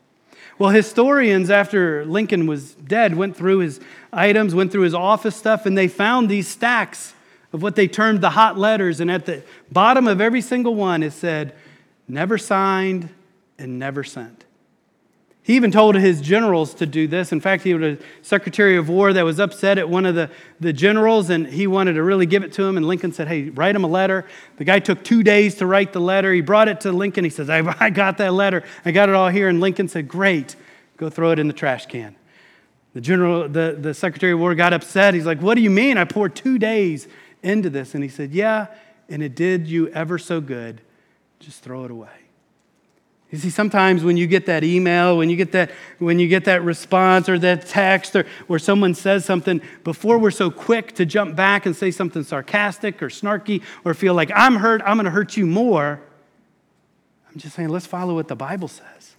Well, 0.60 0.70
historians, 0.70 1.50
after 1.50 2.06
Lincoln 2.06 2.48
was 2.48 2.74
dead, 2.74 3.16
went 3.16 3.36
through 3.36 3.60
his 3.60 3.80
items, 4.12 4.54
went 4.56 4.72
through 4.72 4.84
his 4.84 4.94
office 4.94 5.36
stuff, 5.36 5.66
and 5.66 5.78
they 5.78 5.88
found 5.88 6.30
these 6.30 6.48
stacks 6.48 7.14
of 7.54 7.62
what 7.62 7.76
they 7.76 7.88
termed 7.88 8.22
the 8.22 8.32
hot 8.32 8.58
letters. 8.58 9.00
And 9.00 9.10
at 9.10 9.26
the 9.26 9.44
bottom 9.72 10.08
of 10.08 10.22
every 10.22 10.42
single 10.42 10.76
one, 10.76 11.04
it 11.04 11.14
said, 11.14 11.54
never 12.08 12.38
signed 12.38 13.10
and 13.58 13.80
never 13.80 14.04
sent. 14.04 14.46
He 15.48 15.56
even 15.56 15.72
told 15.72 15.96
his 15.96 16.20
generals 16.20 16.74
to 16.74 16.86
do 16.86 17.08
this. 17.08 17.32
In 17.32 17.40
fact, 17.40 17.64
he 17.64 17.70
had 17.70 17.82
a 17.82 17.98
secretary 18.22 18.76
of 18.76 18.90
war 18.90 19.14
that 19.14 19.24
was 19.24 19.40
upset 19.40 19.78
at 19.78 19.88
one 19.88 20.06
of 20.06 20.14
the, 20.14 20.30
the 20.60 20.74
generals, 20.74 21.30
and 21.30 21.48
he 21.48 21.68
wanted 21.68 21.94
to 21.94 22.04
really 22.04 22.26
give 22.26 22.44
it 22.44 22.52
to 22.52 22.66
him. 22.66 22.76
And 22.76 22.86
Lincoln 22.86 23.14
said, 23.14 23.30
Hey, 23.30 23.48
write 23.52 23.74
him 23.74 23.86
a 23.86 23.88
letter. 23.88 24.26
The 24.58 24.66
guy 24.66 24.80
took 24.80 25.06
two 25.06 25.24
days 25.24 25.56
to 25.56 25.66
write 25.66 25.94
the 25.94 26.02
letter. 26.02 26.34
He 26.34 26.42
brought 26.42 26.68
it 26.68 26.82
to 26.82 26.92
Lincoln. 26.92 27.24
He 27.24 27.30
says, 27.30 27.50
I, 27.50 27.60
I 27.80 27.92
got 27.92 28.18
that 28.18 28.34
letter. 28.34 28.62
I 28.84 28.92
got 28.92 29.08
it 29.08 29.16
all 29.16 29.30
here. 29.30 29.48
And 29.48 29.62
Lincoln 29.62 29.88
said, 29.88 30.10
Great, 30.10 30.58
go 30.98 31.10
throw 31.10 31.32
it 31.32 31.40
in 31.40 31.48
the 31.48 31.54
trash 31.54 31.86
can. 31.86 32.18
The 32.94 33.00
general, 33.00 33.48
the, 33.48 33.78
the 33.80 33.94
secretary 33.94 34.34
of 34.34 34.40
war 34.40 34.54
got 34.54 34.74
upset. 34.74 35.14
He's 35.14 35.26
like, 35.26 35.42
What 35.42 35.56
do 35.56 35.62
you 35.62 35.70
mean? 35.70 35.98
I 35.98 36.04
poured 36.04 36.36
two 36.36 36.60
days 36.60 37.08
into 37.42 37.70
this. 37.70 37.96
And 37.96 38.04
he 38.04 38.10
said, 38.10 38.34
Yeah, 38.34 38.68
and 39.08 39.24
it 39.24 39.34
did 39.34 39.66
you 39.66 39.88
ever 39.92 40.18
so 40.18 40.42
good. 40.42 40.82
Just 41.40 41.64
throw 41.64 41.86
it 41.86 41.92
away. 41.92 42.27
You 43.32 43.38
see, 43.38 43.50
sometimes 43.50 44.06
when 44.06 44.16
you 44.16 44.26
get 44.26 44.46
that 44.46 44.64
email, 44.64 45.18
when 45.18 45.30
you 45.30 45.36
get 45.36 45.52
that, 45.52 45.72
when 46.00 46.18
you 46.18 46.30
get 46.30 46.46
that 46.46 46.64
response 46.64 47.28
or 47.28 47.38
that 47.40 47.68
text 47.68 48.16
or 48.16 48.26
where 48.48 48.60
someone 48.60 48.96
says 48.96 49.26
something, 49.26 49.62
before 49.84 50.18
we're 50.18 50.32
so 50.32 50.50
quick 50.50 50.96
to 50.96 51.06
jump 51.06 51.36
back 51.36 51.66
and 51.66 51.76
say 51.76 51.92
something 51.92 52.24
sarcastic 52.24 53.04
or 53.04 53.10
snarky 53.10 53.62
or 53.84 53.94
feel 53.94 54.14
like 54.14 54.32
I'm 54.34 54.56
hurt, 54.56 54.82
I'm 54.86 54.96
going 54.96 55.06
to 55.06 55.12
hurt 55.12 55.36
you 55.36 55.46
more, 55.46 56.00
I'm 57.30 57.38
just 57.38 57.56
saying, 57.56 57.70
let's 57.70 57.86
follow 57.86 58.16
what 58.16 58.30
the 58.30 58.36
Bible 58.36 58.70
says 58.70 59.16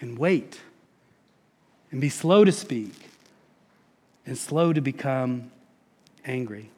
and 0.00 0.18
wait 0.18 0.60
and 1.90 2.00
be 2.00 2.08
slow 2.08 2.44
to 2.44 2.52
speak 2.52 2.94
and 4.24 4.36
slow 4.36 4.72
to 4.72 4.80
become 4.80 5.50
angry. 6.24 6.70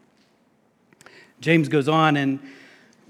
James 1.40 1.69
goes 1.69 1.88
on 1.88 2.16
and 2.16 2.40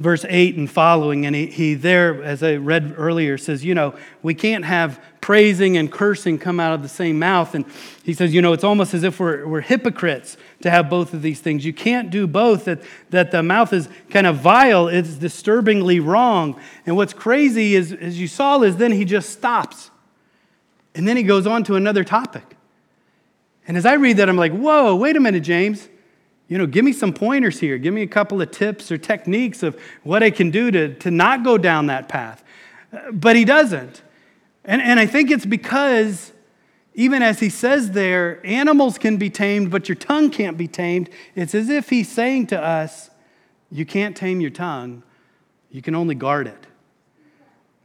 verse 0.00 0.24
8 0.26 0.56
and 0.56 0.68
following, 0.68 1.26
and 1.26 1.36
he, 1.36 1.46
he 1.46 1.74
there, 1.74 2.22
as 2.24 2.42
I 2.42 2.56
read 2.56 2.94
earlier, 2.96 3.36
says, 3.36 3.62
you 3.62 3.74
know, 3.74 3.94
we 4.22 4.34
can't 4.34 4.64
have 4.64 4.98
praising 5.20 5.76
and 5.76 5.92
cursing 5.92 6.38
come 6.38 6.58
out 6.58 6.72
of 6.72 6.82
the 6.82 6.88
same 6.88 7.18
mouth. 7.18 7.54
And 7.54 7.66
he 8.02 8.14
says, 8.14 8.32
you 8.32 8.40
know, 8.40 8.54
it's 8.54 8.64
almost 8.64 8.94
as 8.94 9.04
if 9.04 9.20
we're, 9.20 9.46
we're 9.46 9.60
hypocrites 9.60 10.38
to 10.62 10.70
have 10.70 10.88
both 10.88 11.12
of 11.12 11.20
these 11.20 11.40
things. 11.40 11.66
You 11.66 11.74
can't 11.74 12.10
do 12.10 12.26
both, 12.26 12.64
that, 12.64 12.80
that 13.10 13.30
the 13.30 13.42
mouth 13.42 13.74
is 13.74 13.90
kind 14.08 14.26
of 14.26 14.36
vile, 14.36 14.88
it's 14.88 15.16
disturbingly 15.16 16.00
wrong. 16.00 16.58
And 16.86 16.96
what's 16.96 17.12
crazy 17.12 17.74
is, 17.74 17.92
as 17.92 18.18
you 18.18 18.26
saw, 18.26 18.62
is 18.62 18.78
then 18.78 18.92
he 18.92 19.04
just 19.04 19.28
stops. 19.28 19.90
And 20.94 21.06
then 21.06 21.18
he 21.18 21.22
goes 21.22 21.46
on 21.46 21.62
to 21.64 21.76
another 21.76 22.04
topic. 22.04 22.56
And 23.68 23.76
as 23.76 23.84
I 23.84 23.94
read 23.94 24.16
that, 24.16 24.30
I'm 24.30 24.38
like, 24.38 24.52
whoa, 24.52 24.96
wait 24.96 25.14
a 25.16 25.20
minute, 25.20 25.42
James 25.42 25.90
you 26.50 26.58
know, 26.58 26.66
give 26.66 26.84
me 26.84 26.92
some 26.92 27.12
pointers 27.12 27.60
here. 27.60 27.78
Give 27.78 27.94
me 27.94 28.02
a 28.02 28.08
couple 28.08 28.42
of 28.42 28.50
tips 28.50 28.90
or 28.90 28.98
techniques 28.98 29.62
of 29.62 29.80
what 30.02 30.24
I 30.24 30.30
can 30.30 30.50
do 30.50 30.72
to, 30.72 30.94
to 30.94 31.10
not 31.10 31.44
go 31.44 31.56
down 31.56 31.86
that 31.86 32.08
path. 32.08 32.42
But 33.12 33.36
he 33.36 33.44
doesn't. 33.44 34.02
And, 34.64 34.82
and 34.82 34.98
I 34.98 35.06
think 35.06 35.30
it's 35.30 35.46
because, 35.46 36.32
even 36.92 37.22
as 37.22 37.38
he 37.38 37.50
says 37.50 37.92
there, 37.92 38.44
animals 38.44 38.98
can 38.98 39.16
be 39.16 39.30
tamed, 39.30 39.70
but 39.70 39.88
your 39.88 39.94
tongue 39.94 40.28
can't 40.28 40.58
be 40.58 40.66
tamed. 40.66 41.08
It's 41.36 41.54
as 41.54 41.68
if 41.68 41.88
he's 41.88 42.10
saying 42.10 42.48
to 42.48 42.60
us, 42.60 43.10
you 43.70 43.86
can't 43.86 44.16
tame 44.16 44.40
your 44.40 44.50
tongue, 44.50 45.04
you 45.70 45.80
can 45.80 45.94
only 45.94 46.16
guard 46.16 46.48
it. 46.48 46.66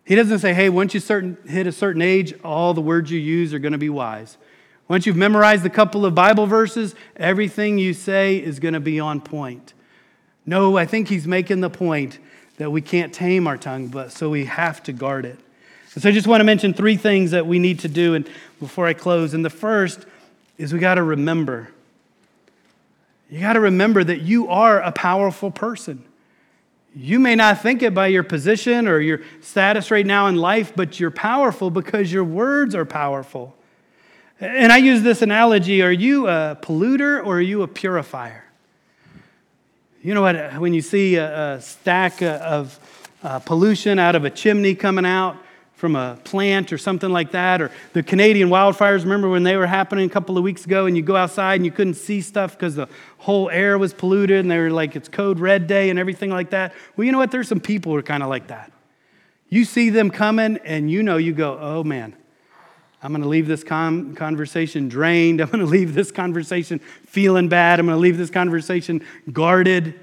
He 0.05 0.15
doesn't 0.15 0.39
say, 0.39 0.55
hey, 0.55 0.69
once 0.69 0.95
you 0.95 0.99
certain, 0.99 1.37
hit 1.47 1.67
a 1.67 1.71
certain 1.71 2.01
age, 2.01 2.33
all 2.43 2.73
the 2.73 2.81
words 2.81 3.11
you 3.11 3.19
use 3.19 3.53
are 3.53 3.59
going 3.59 3.73
to 3.73 3.77
be 3.77 3.89
wise. 3.89 4.39
Once 4.87 5.05
you've 5.05 5.15
memorized 5.15 5.65
a 5.65 5.69
couple 5.69 6.05
of 6.05 6.13
Bible 6.13 6.45
verses, 6.45 6.93
everything 7.17 7.77
you 7.77 7.93
say 7.93 8.37
is 8.37 8.59
going 8.59 8.73
to 8.75 8.79
be 8.79 8.99
on 8.99 9.19
point. 9.19 9.73
No, 10.45 10.77
I 10.77 10.85
think 10.85 11.07
he's 11.07 11.25
making 11.25 11.61
the 11.61 11.69
point 11.71 12.19
that 12.57 12.71
we 12.71 12.81
can't 12.81 13.13
tame 13.13 13.47
our 13.47 13.57
tongue, 13.57 13.87
but 13.87 14.11
so 14.11 14.29
we 14.29 14.45
have 14.45 14.83
to 14.83 14.93
guard 14.93 15.25
it. 15.25 15.39
And 15.95 16.03
so 16.03 16.09
I 16.09 16.11
just 16.11 16.27
want 16.27 16.41
to 16.41 16.45
mention 16.45 16.73
three 16.73 16.97
things 16.97 17.31
that 17.31 17.47
we 17.47 17.57
need 17.57 17.79
to 17.79 17.87
do 17.87 18.13
and 18.13 18.29
before 18.59 18.85
I 18.85 18.93
close. 18.93 19.33
And 19.33 19.43
the 19.43 19.49
first 19.49 20.05
is 20.57 20.71
we 20.71 20.79
got 20.79 20.95
to 20.95 21.03
remember. 21.03 21.69
You 23.29 23.39
got 23.39 23.53
to 23.53 23.59
remember 23.59 24.03
that 24.03 24.21
you 24.21 24.49
are 24.49 24.79
a 24.81 24.91
powerful 24.91 25.49
person. 25.49 26.03
You 26.95 27.19
may 27.19 27.35
not 27.35 27.61
think 27.61 27.81
it 27.81 27.93
by 27.93 28.07
your 28.07 28.23
position 28.23 28.87
or 28.87 28.99
your 28.99 29.21
status 29.41 29.89
right 29.89 30.05
now 30.05 30.27
in 30.27 30.35
life, 30.35 30.73
but 30.75 30.99
you're 30.99 31.11
powerful 31.11 31.69
because 31.69 32.11
your 32.11 32.23
words 32.23 32.75
are 32.75 32.85
powerful. 32.85 33.55
And 34.39 34.71
I 34.71 34.77
use 34.77 35.01
this 35.01 35.21
analogy 35.21 35.81
are 35.81 35.91
you 35.91 36.27
a 36.27 36.57
polluter 36.61 37.25
or 37.25 37.37
are 37.37 37.41
you 37.41 37.61
a 37.61 37.67
purifier? 37.67 38.43
You 40.01 40.13
know 40.13 40.21
what? 40.21 40.59
When 40.59 40.73
you 40.73 40.81
see 40.81 41.15
a, 41.15 41.55
a 41.55 41.61
stack 41.61 42.21
of 42.21 42.79
uh, 43.23 43.39
pollution 43.39 43.97
out 43.97 44.15
of 44.15 44.25
a 44.25 44.29
chimney 44.29 44.75
coming 44.75 45.05
out 45.05 45.37
from 45.73 45.95
a 45.95 46.17
plant 46.23 46.71
or 46.71 46.77
something 46.77 47.09
like 47.09 47.31
that, 47.31 47.61
or 47.61 47.71
the 47.93 48.03
Canadian 48.03 48.49
wildfires, 48.49 49.03
remember 49.03 49.29
when 49.29 49.43
they 49.43 49.57
were 49.57 49.67
happening 49.67 50.05
a 50.05 50.09
couple 50.09 50.37
of 50.37 50.43
weeks 50.43 50.65
ago 50.65 50.85
and 50.85 50.95
you 50.95 51.03
go 51.03 51.15
outside 51.15 51.55
and 51.55 51.65
you 51.65 51.71
couldn't 51.71 51.95
see 51.95 52.21
stuff 52.21 52.51
because 52.51 52.75
the 52.75 52.87
whole 53.19 53.49
air 53.49 53.77
was 53.77 53.93
polluted 53.93 54.39
and 54.39 54.51
they 54.51 54.57
were 54.57 54.69
like, 54.69 54.95
it's 54.95 55.09
code 55.09 55.39
red 55.39 55.65
day 55.65 55.89
and 55.89 55.97
everything 55.97 56.29
like 56.29 56.49
that? 56.51 56.73
Well, 56.95 57.05
you 57.05 57.11
know 57.11 57.17
what? 57.17 57.31
There's 57.31 57.47
some 57.47 57.59
people 57.59 57.91
who 57.91 57.97
are 57.97 58.03
kind 58.03 58.21
of 58.21 58.29
like 58.29 58.47
that. 58.47 58.71
You 59.49 59.65
see 59.65 59.89
them 59.89 60.11
coming 60.11 60.57
and 60.65 60.91
you 60.91 61.03
know, 61.03 61.17
you 61.17 61.33
go, 61.33 61.57
oh 61.59 61.83
man, 61.83 62.15
I'm 63.05 63.11
going 63.11 63.21
to 63.21 63.29
leave 63.29 63.45
this 63.45 63.63
con- 63.63 64.15
conversation 64.15 64.89
drained. 64.89 65.39
I'm 65.41 65.49
going 65.49 65.59
to 65.63 65.69
leave 65.69 65.93
this 65.93 66.11
conversation 66.11 66.79
feeling 67.05 67.49
bad. 67.49 67.79
I'm 67.79 67.85
going 67.85 67.95
to 67.95 68.01
leave 68.01 68.17
this 68.17 68.31
conversation 68.31 69.05
guarded. 69.31 69.93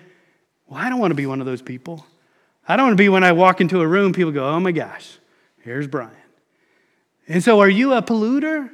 Well, 0.69 0.79
I 0.79 0.89
don't 0.89 1.01
want 1.01 1.11
to 1.11 1.17
be 1.17 1.27
one 1.27 1.41
of 1.41 1.47
those 1.47 1.63
people. 1.63 2.07
I 2.69 2.77
don't 2.77 2.87
want 2.87 2.97
to 2.97 3.03
be 3.03 3.09
when 3.09 3.25
I 3.25 3.33
walk 3.33 3.61
into 3.61 3.81
a 3.81 3.87
room, 3.87 4.13
people 4.13 4.31
go, 4.31 4.49
oh 4.49 4.61
my 4.61 4.71
gosh, 4.71 5.19
here's 5.63 5.89
Bryan. 5.89 6.13
And 7.27 7.43
so, 7.43 7.59
are 7.59 7.69
you 7.69 7.93
a 7.93 8.03
polluter? 8.03 8.71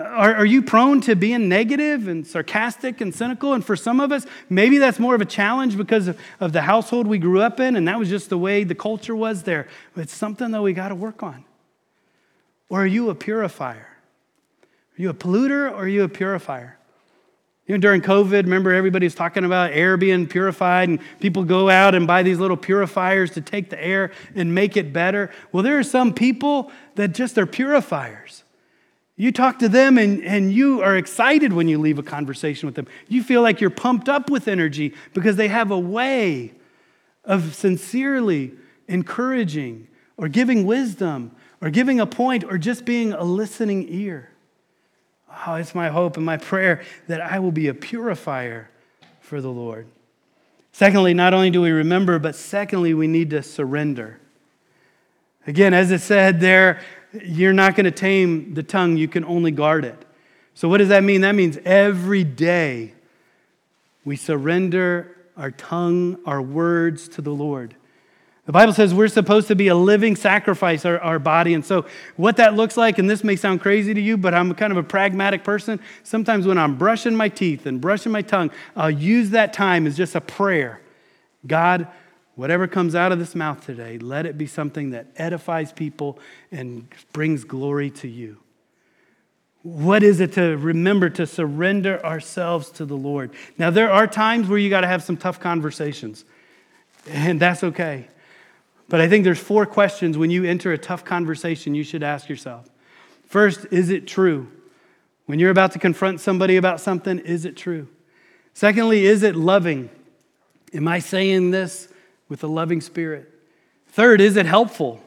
Are, 0.00 0.34
are 0.34 0.46
you 0.46 0.62
prone 0.62 1.00
to 1.02 1.14
being 1.14 1.48
negative 1.48 2.08
and 2.08 2.26
sarcastic 2.26 3.00
and 3.00 3.14
cynical? 3.14 3.52
And 3.54 3.64
for 3.64 3.76
some 3.76 4.00
of 4.00 4.10
us, 4.10 4.26
maybe 4.48 4.78
that's 4.78 4.98
more 4.98 5.14
of 5.14 5.20
a 5.20 5.24
challenge 5.24 5.76
because 5.76 6.08
of, 6.08 6.18
of 6.40 6.52
the 6.52 6.62
household 6.62 7.06
we 7.06 7.18
grew 7.18 7.40
up 7.40 7.60
in, 7.60 7.76
and 7.76 7.86
that 7.86 7.98
was 7.98 8.08
just 8.08 8.28
the 8.28 8.38
way 8.38 8.64
the 8.64 8.74
culture 8.74 9.14
was 9.14 9.44
there. 9.44 9.68
But 9.94 10.02
it's 10.02 10.14
something 10.14 10.50
that 10.50 10.62
we 10.62 10.72
got 10.72 10.88
to 10.88 10.96
work 10.96 11.22
on. 11.22 11.44
Or 12.68 12.82
are 12.82 12.86
you 12.86 13.10
a 13.10 13.14
purifier? 13.14 13.88
Are 14.98 15.02
you 15.02 15.10
a 15.10 15.14
polluter 15.14 15.70
or 15.70 15.84
are 15.84 15.88
you 15.88 16.04
a 16.04 16.08
purifier? 16.08 16.78
You 17.66 17.74
know, 17.74 17.80
during 17.80 18.00
COVID, 18.00 18.44
remember 18.44 18.72
everybody's 18.72 19.14
talking 19.14 19.44
about 19.44 19.72
air 19.72 19.98
being 19.98 20.26
purified, 20.26 20.88
and 20.88 21.00
people 21.20 21.44
go 21.44 21.68
out 21.68 21.94
and 21.94 22.06
buy 22.06 22.22
these 22.22 22.38
little 22.38 22.56
purifiers 22.56 23.32
to 23.32 23.42
take 23.42 23.68
the 23.68 23.82
air 23.82 24.10
and 24.34 24.54
make 24.54 24.78
it 24.78 24.90
better. 24.90 25.30
Well, 25.52 25.62
there 25.62 25.78
are 25.78 25.82
some 25.82 26.14
people 26.14 26.72
that 26.94 27.08
just 27.08 27.36
are 27.36 27.44
purifiers. 27.44 28.42
You 29.16 29.32
talk 29.32 29.58
to 29.58 29.68
them 29.68 29.98
and, 29.98 30.24
and 30.24 30.50
you 30.50 30.80
are 30.80 30.96
excited 30.96 31.52
when 31.52 31.68
you 31.68 31.78
leave 31.78 31.98
a 31.98 32.02
conversation 32.02 32.66
with 32.66 32.74
them. 32.74 32.86
You 33.08 33.22
feel 33.22 33.42
like 33.42 33.60
you're 33.60 33.68
pumped 33.68 34.08
up 34.08 34.30
with 34.30 34.48
energy 34.48 34.94
because 35.12 35.36
they 35.36 35.48
have 35.48 35.70
a 35.70 35.78
way 35.78 36.54
of 37.24 37.54
sincerely 37.54 38.52
encouraging 38.86 39.88
or 40.16 40.28
giving 40.28 40.64
wisdom 40.64 41.32
or 41.60 41.70
giving 41.70 42.00
a 42.00 42.06
point 42.06 42.44
or 42.44 42.58
just 42.58 42.84
being 42.84 43.12
a 43.12 43.24
listening 43.24 43.86
ear. 43.88 44.30
Oh, 45.46 45.54
it's 45.54 45.74
my 45.74 45.88
hope 45.88 46.16
and 46.16 46.24
my 46.24 46.36
prayer 46.36 46.82
that 47.06 47.20
I 47.20 47.38
will 47.38 47.52
be 47.52 47.68
a 47.68 47.74
purifier 47.74 48.70
for 49.20 49.40
the 49.40 49.50
Lord. 49.50 49.86
Secondly, 50.72 51.14
not 51.14 51.34
only 51.34 51.50
do 51.50 51.60
we 51.60 51.70
remember, 51.70 52.18
but 52.18 52.34
secondly, 52.34 52.94
we 52.94 53.06
need 53.06 53.30
to 53.30 53.42
surrender. 53.42 54.20
Again, 55.46 55.74
as 55.74 55.90
it 55.90 56.00
said 56.00 56.40
there, 56.40 56.80
you're 57.24 57.52
not 57.52 57.74
going 57.74 57.84
to 57.84 57.90
tame 57.90 58.54
the 58.54 58.62
tongue, 58.62 58.96
you 58.96 59.08
can 59.08 59.24
only 59.24 59.50
guard 59.50 59.84
it. 59.84 60.04
So, 60.54 60.68
what 60.68 60.78
does 60.78 60.88
that 60.88 61.04
mean? 61.04 61.22
That 61.22 61.34
means 61.34 61.58
every 61.64 62.24
day 62.24 62.94
we 64.04 64.16
surrender 64.16 65.16
our 65.36 65.50
tongue, 65.50 66.18
our 66.26 66.42
words 66.42 67.08
to 67.10 67.22
the 67.22 67.30
Lord. 67.30 67.76
The 68.48 68.52
Bible 68.52 68.72
says 68.72 68.94
we're 68.94 69.08
supposed 69.08 69.48
to 69.48 69.54
be 69.54 69.68
a 69.68 69.74
living 69.74 70.16
sacrifice, 70.16 70.86
our, 70.86 70.98
our 71.00 71.18
body. 71.18 71.52
And 71.52 71.62
so, 71.62 71.84
what 72.16 72.38
that 72.38 72.54
looks 72.54 72.78
like, 72.78 72.96
and 72.96 73.08
this 73.08 73.22
may 73.22 73.36
sound 73.36 73.60
crazy 73.60 73.92
to 73.92 74.00
you, 74.00 74.16
but 74.16 74.32
I'm 74.32 74.54
kind 74.54 74.72
of 74.72 74.78
a 74.78 74.82
pragmatic 74.82 75.44
person. 75.44 75.78
Sometimes 76.02 76.46
when 76.46 76.56
I'm 76.56 76.78
brushing 76.78 77.14
my 77.14 77.28
teeth 77.28 77.66
and 77.66 77.78
brushing 77.78 78.10
my 78.10 78.22
tongue, 78.22 78.50
I'll 78.74 78.90
use 78.90 79.28
that 79.30 79.52
time 79.52 79.86
as 79.86 79.98
just 79.98 80.14
a 80.14 80.22
prayer. 80.22 80.80
God, 81.46 81.88
whatever 82.36 82.66
comes 82.66 82.94
out 82.94 83.12
of 83.12 83.18
this 83.18 83.34
mouth 83.34 83.66
today, 83.66 83.98
let 83.98 84.24
it 84.24 84.38
be 84.38 84.46
something 84.46 84.92
that 84.92 85.08
edifies 85.16 85.70
people 85.70 86.18
and 86.50 86.88
brings 87.12 87.44
glory 87.44 87.90
to 87.90 88.08
you. 88.08 88.38
What 89.60 90.02
is 90.02 90.20
it 90.20 90.32
to 90.32 90.56
remember 90.56 91.10
to 91.10 91.26
surrender 91.26 92.02
ourselves 92.02 92.70
to 92.70 92.86
the 92.86 92.96
Lord? 92.96 93.30
Now, 93.58 93.68
there 93.68 93.92
are 93.92 94.06
times 94.06 94.48
where 94.48 94.58
you 94.58 94.70
got 94.70 94.80
to 94.80 94.86
have 94.86 95.02
some 95.02 95.18
tough 95.18 95.38
conversations, 95.38 96.24
and 97.10 97.38
that's 97.38 97.62
okay. 97.62 98.08
But 98.88 99.00
I 99.00 99.08
think 99.08 99.24
there's 99.24 99.38
four 99.38 99.66
questions 99.66 100.16
when 100.16 100.30
you 100.30 100.44
enter 100.44 100.72
a 100.72 100.78
tough 100.78 101.04
conversation 101.04 101.74
you 101.74 101.84
should 101.84 102.02
ask 102.02 102.28
yourself. 102.28 102.68
First, 103.26 103.66
is 103.70 103.90
it 103.90 104.06
true? 104.06 104.48
When 105.26 105.38
you're 105.38 105.50
about 105.50 105.72
to 105.72 105.78
confront 105.78 106.20
somebody 106.20 106.56
about 106.56 106.80
something, 106.80 107.18
is 107.18 107.44
it 107.44 107.56
true? 107.56 107.88
Secondly, 108.54 109.04
is 109.04 109.22
it 109.22 109.36
loving? 109.36 109.90
Am 110.72 110.88
I 110.88 111.00
saying 111.00 111.50
this 111.50 111.88
with 112.28 112.42
a 112.42 112.46
loving 112.46 112.80
spirit? 112.80 113.30
Third, 113.88 114.20
is 114.22 114.36
it 114.36 114.46
helpful? 114.46 115.02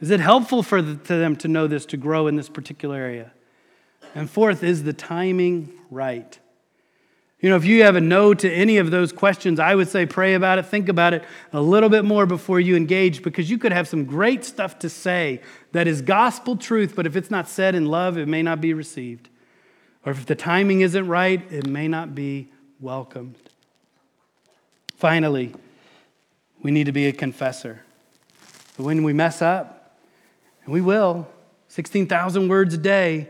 Is 0.00 0.10
it 0.10 0.20
helpful 0.20 0.62
for 0.62 0.80
the, 0.80 0.94
to 0.94 1.16
them 1.16 1.36
to 1.36 1.48
know 1.48 1.66
this, 1.66 1.86
to 1.86 1.96
grow 1.96 2.28
in 2.28 2.36
this 2.36 2.48
particular 2.48 2.96
area? 2.96 3.32
And 4.14 4.30
fourth, 4.30 4.62
is 4.62 4.84
the 4.84 4.92
timing 4.92 5.72
right? 5.90 6.38
You 7.46 7.50
know, 7.50 7.56
if 7.58 7.64
you 7.64 7.84
have 7.84 7.94
a 7.94 8.00
no 8.00 8.34
to 8.34 8.52
any 8.52 8.78
of 8.78 8.90
those 8.90 9.12
questions, 9.12 9.60
I 9.60 9.76
would 9.76 9.86
say 9.86 10.04
pray 10.04 10.34
about 10.34 10.58
it, 10.58 10.66
think 10.66 10.88
about 10.88 11.14
it 11.14 11.22
a 11.52 11.60
little 11.60 11.88
bit 11.88 12.04
more 12.04 12.26
before 12.26 12.58
you 12.58 12.74
engage 12.74 13.22
because 13.22 13.48
you 13.48 13.56
could 13.56 13.70
have 13.70 13.86
some 13.86 14.04
great 14.04 14.44
stuff 14.44 14.80
to 14.80 14.88
say 14.88 15.40
that 15.70 15.86
is 15.86 16.02
gospel 16.02 16.56
truth, 16.56 16.94
but 16.96 17.06
if 17.06 17.14
it's 17.14 17.30
not 17.30 17.48
said 17.48 17.76
in 17.76 17.86
love, 17.86 18.18
it 18.18 18.26
may 18.26 18.42
not 18.42 18.60
be 18.60 18.74
received. 18.74 19.28
Or 20.04 20.10
if 20.10 20.26
the 20.26 20.34
timing 20.34 20.80
isn't 20.80 21.06
right, 21.06 21.40
it 21.52 21.68
may 21.68 21.86
not 21.86 22.16
be 22.16 22.50
welcomed. 22.80 23.36
Finally, 24.96 25.54
we 26.62 26.72
need 26.72 26.86
to 26.86 26.92
be 26.92 27.06
a 27.06 27.12
confessor. 27.12 27.82
When 28.76 29.04
we 29.04 29.12
mess 29.12 29.40
up, 29.40 30.00
and 30.64 30.74
we 30.74 30.80
will, 30.80 31.28
16,000 31.68 32.48
words 32.48 32.74
a 32.74 32.78
day, 32.78 33.28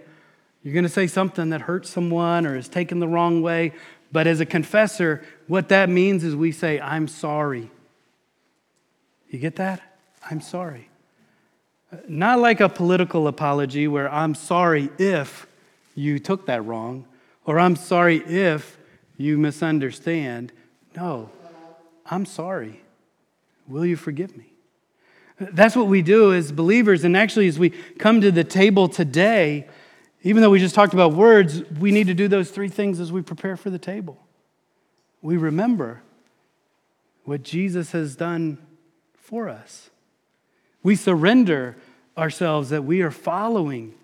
you're 0.66 0.74
going 0.74 0.82
to 0.82 0.88
say 0.88 1.06
something 1.06 1.50
that 1.50 1.60
hurts 1.60 1.90
someone 1.90 2.44
or 2.44 2.56
is 2.56 2.66
taken 2.66 2.98
the 2.98 3.06
wrong 3.06 3.40
way. 3.40 3.72
But 4.12 4.26
as 4.26 4.40
a 4.40 4.46
confessor, 4.46 5.24
what 5.46 5.68
that 5.68 5.88
means 5.88 6.24
is 6.24 6.34
we 6.34 6.52
say, 6.52 6.80
I'm 6.80 7.08
sorry. 7.08 7.70
You 9.30 9.38
get 9.38 9.56
that? 9.56 9.82
I'm 10.30 10.40
sorry. 10.40 10.88
Not 12.08 12.38
like 12.38 12.60
a 12.60 12.68
political 12.68 13.28
apology 13.28 13.88
where 13.88 14.12
I'm 14.12 14.34
sorry 14.34 14.90
if 14.98 15.46
you 15.94 16.18
took 16.18 16.46
that 16.46 16.64
wrong, 16.64 17.06
or 17.44 17.58
I'm 17.58 17.76
sorry 17.76 18.18
if 18.18 18.76
you 19.16 19.38
misunderstand. 19.38 20.52
No, 20.94 21.30
I'm 22.04 22.26
sorry. 22.26 22.82
Will 23.66 23.86
you 23.86 23.96
forgive 23.96 24.36
me? 24.36 24.52
That's 25.38 25.76
what 25.76 25.86
we 25.86 26.02
do 26.02 26.32
as 26.32 26.52
believers. 26.52 27.04
And 27.04 27.16
actually, 27.16 27.46
as 27.48 27.58
we 27.58 27.70
come 27.98 28.20
to 28.20 28.30
the 28.30 28.44
table 28.44 28.88
today, 28.88 29.66
even 30.26 30.42
though 30.42 30.50
we 30.50 30.58
just 30.58 30.74
talked 30.74 30.92
about 30.92 31.12
words, 31.12 31.62
we 31.78 31.92
need 31.92 32.08
to 32.08 32.14
do 32.14 32.26
those 32.26 32.50
three 32.50 32.68
things 32.68 32.98
as 32.98 33.12
we 33.12 33.22
prepare 33.22 33.56
for 33.56 33.70
the 33.70 33.78
table. 33.78 34.26
We 35.22 35.36
remember 35.36 36.02
what 37.22 37.44
Jesus 37.44 37.92
has 37.92 38.16
done 38.16 38.58
for 39.14 39.48
us. 39.48 39.88
We 40.82 40.96
surrender 40.96 41.76
ourselves 42.18 42.70
that 42.70 42.82
we 42.82 43.02
are 43.02 43.12
following 43.12 43.94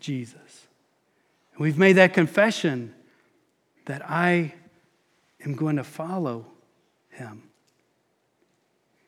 Jesus. 0.00 0.66
We've 1.60 1.78
made 1.78 1.92
that 1.92 2.12
confession 2.12 2.92
that 3.86 4.02
I 4.04 4.54
am 5.44 5.54
going 5.54 5.76
to 5.76 5.84
follow 5.84 6.46
him. 7.10 7.44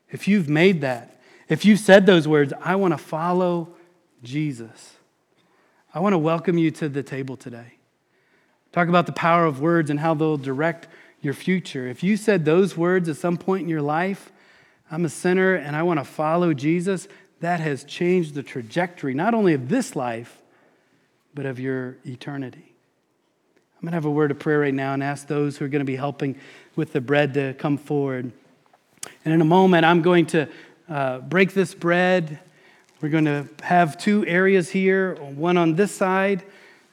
If 0.09 0.25
you've 0.25 0.47
made 0.47 0.79
that, 0.81 1.19
if 1.49 1.65
you've 1.65 1.81
said 1.81 2.05
those 2.05 2.29
words, 2.29 2.53
I 2.61 2.75
want 2.77 2.93
to 2.93 2.97
follow 2.97 3.75
Jesus, 4.23 4.93
I 5.93 5.99
want 5.99 6.13
to 6.13 6.17
welcome 6.17 6.57
you 6.57 6.71
to 6.71 6.87
the 6.87 7.03
table 7.03 7.35
today. 7.35 7.73
Talk 8.71 8.87
about 8.87 9.07
the 9.07 9.11
power 9.11 9.45
of 9.45 9.59
words 9.59 9.89
and 9.89 9.99
how 9.99 10.13
they'll 10.13 10.37
direct 10.37 10.87
your 11.21 11.33
future. 11.33 11.85
If 11.87 12.01
you 12.01 12.15
said 12.15 12.45
those 12.45 12.77
words 12.77 13.09
at 13.09 13.17
some 13.17 13.35
point 13.35 13.63
in 13.63 13.69
your 13.69 13.81
life, 13.81 14.31
I'm 14.89 15.03
a 15.03 15.09
sinner 15.09 15.55
and 15.55 15.75
I 15.75 15.83
want 15.83 15.99
to 15.99 16.05
follow 16.05 16.53
Jesus, 16.53 17.09
that 17.41 17.59
has 17.59 17.83
changed 17.83 18.35
the 18.35 18.43
trajectory, 18.43 19.13
not 19.13 19.33
only 19.33 19.53
of 19.53 19.67
this 19.67 19.95
life, 19.95 20.41
but 21.33 21.45
of 21.45 21.59
your 21.59 21.97
eternity. 22.05 22.73
I'm 23.75 23.81
going 23.81 23.91
to 23.91 23.97
have 23.97 24.05
a 24.05 24.11
word 24.11 24.31
of 24.31 24.39
prayer 24.39 24.59
right 24.59 24.73
now 24.73 24.93
and 24.93 25.03
ask 25.03 25.27
those 25.27 25.57
who 25.57 25.65
are 25.65 25.67
going 25.67 25.79
to 25.81 25.85
be 25.85 25.95
helping 25.97 26.37
with 26.75 26.93
the 26.93 27.01
bread 27.01 27.33
to 27.33 27.53
come 27.55 27.77
forward. 27.77 28.31
And 29.25 29.33
in 29.33 29.41
a 29.41 29.45
moment, 29.45 29.85
I'm 29.85 30.01
going 30.01 30.27
to 30.27 30.47
uh, 30.87 31.19
break 31.19 31.53
this 31.53 31.73
bread. 31.73 32.39
We're 33.01 33.09
going 33.09 33.25
to 33.25 33.47
have 33.63 33.97
two 33.97 34.23
areas 34.27 34.69
here, 34.69 35.15
one 35.15 35.57
on 35.57 35.75
this 35.75 35.91
side 35.91 36.43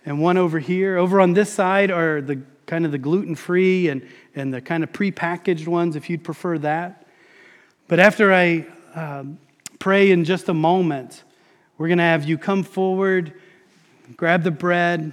and 0.07 0.23
one 0.23 0.39
over 0.39 0.59
here. 0.59 0.97
Over 0.97 1.21
on 1.21 1.35
this 1.35 1.53
side 1.53 1.91
are 1.91 2.23
the 2.23 2.41
kind 2.65 2.87
of 2.87 2.93
the 2.93 2.99
gluten 2.99 3.35
free 3.35 3.89
and, 3.89 4.09
and 4.35 4.55
the 4.55 4.63
kind 4.63 4.83
of 4.83 4.91
pre-packaged 4.91 5.69
ones, 5.69 5.97
if 5.97 6.09
you'd 6.09 6.25
prefer 6.25 6.57
that. 6.61 7.07
But 7.89 8.01
after 8.01 8.33
I 8.33 8.65
um, 8.95 9.39
pray 9.79 10.11
in 10.11 10.25
just 10.25 10.49
a 10.49 10.55
moment, 10.55 11.25
we're 11.77 11.89
going 11.89 11.99
to 11.99 12.05
have 12.05 12.25
you 12.25 12.39
come 12.39 12.63
forward, 12.63 13.35
grab 14.17 14.45
the 14.45 14.51
bread, 14.51 15.13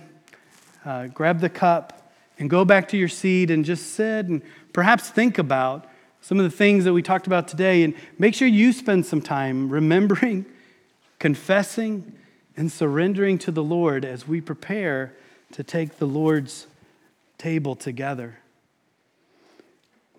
uh, 0.85 1.07
grab 1.07 1.41
the 1.41 1.49
cup, 1.49 2.09
and 2.39 2.49
go 2.49 2.63
back 2.63 2.87
to 2.89 2.97
your 2.97 3.09
seat 3.09 3.51
and 3.51 3.65
just 3.65 3.95
sit 3.95 4.27
and 4.27 4.41
perhaps 4.71 5.09
think 5.09 5.39
about 5.39 5.89
some 6.21 6.39
of 6.39 6.49
the 6.49 6.55
things 6.55 6.85
that 6.85 6.93
we 6.93 7.01
talked 7.01 7.27
about 7.27 7.49
today. 7.49 7.83
And 7.83 7.95
make 8.17 8.33
sure 8.33 8.47
you 8.47 8.71
spend 8.71 9.05
some 9.05 9.21
time 9.21 9.69
remembering, 9.69 10.45
confessing, 11.19 12.13
and 12.57 12.71
surrendering 12.71 13.37
to 13.39 13.51
the 13.51 13.63
Lord 13.63 14.05
as 14.05 14.27
we 14.27 14.41
prepare 14.41 15.13
to 15.51 15.63
take 15.63 15.97
the 15.97 16.05
Lord's 16.05 16.67
table 17.37 17.75
together. 17.75 18.39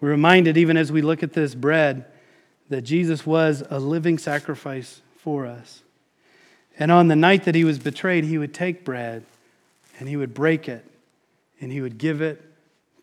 We're 0.00 0.10
reminded, 0.10 0.56
even 0.56 0.76
as 0.76 0.92
we 0.92 1.00
look 1.00 1.22
at 1.22 1.32
this 1.32 1.54
bread, 1.54 2.04
that 2.68 2.82
Jesus 2.82 3.24
was 3.24 3.62
a 3.70 3.78
living 3.78 4.18
sacrifice 4.18 5.00
for 5.16 5.46
us. 5.46 5.82
And 6.78 6.92
on 6.92 7.08
the 7.08 7.16
night 7.16 7.44
that 7.44 7.54
he 7.54 7.64
was 7.64 7.78
betrayed, 7.78 8.24
he 8.24 8.36
would 8.36 8.52
take 8.52 8.84
bread 8.84 9.24
and 9.98 10.08
he 10.08 10.16
would 10.16 10.34
break 10.34 10.68
it 10.68 10.84
and 11.60 11.72
he 11.72 11.80
would 11.80 11.96
give 11.96 12.20
it 12.20 12.42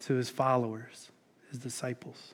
to 0.01 0.13
his 0.13 0.29
followers, 0.29 1.10
his 1.49 1.60
disciples. 1.60 2.34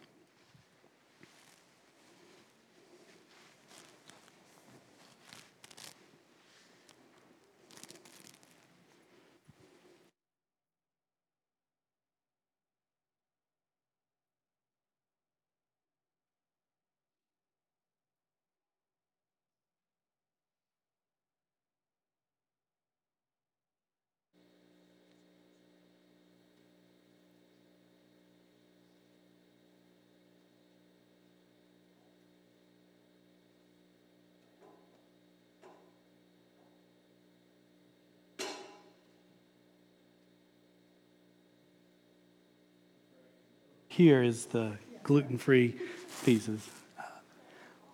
Here 44.00 44.24
is 44.24 44.46
the 44.46 44.72
gluten 45.04 45.38
free 45.38 45.76
pieces. 46.24 46.66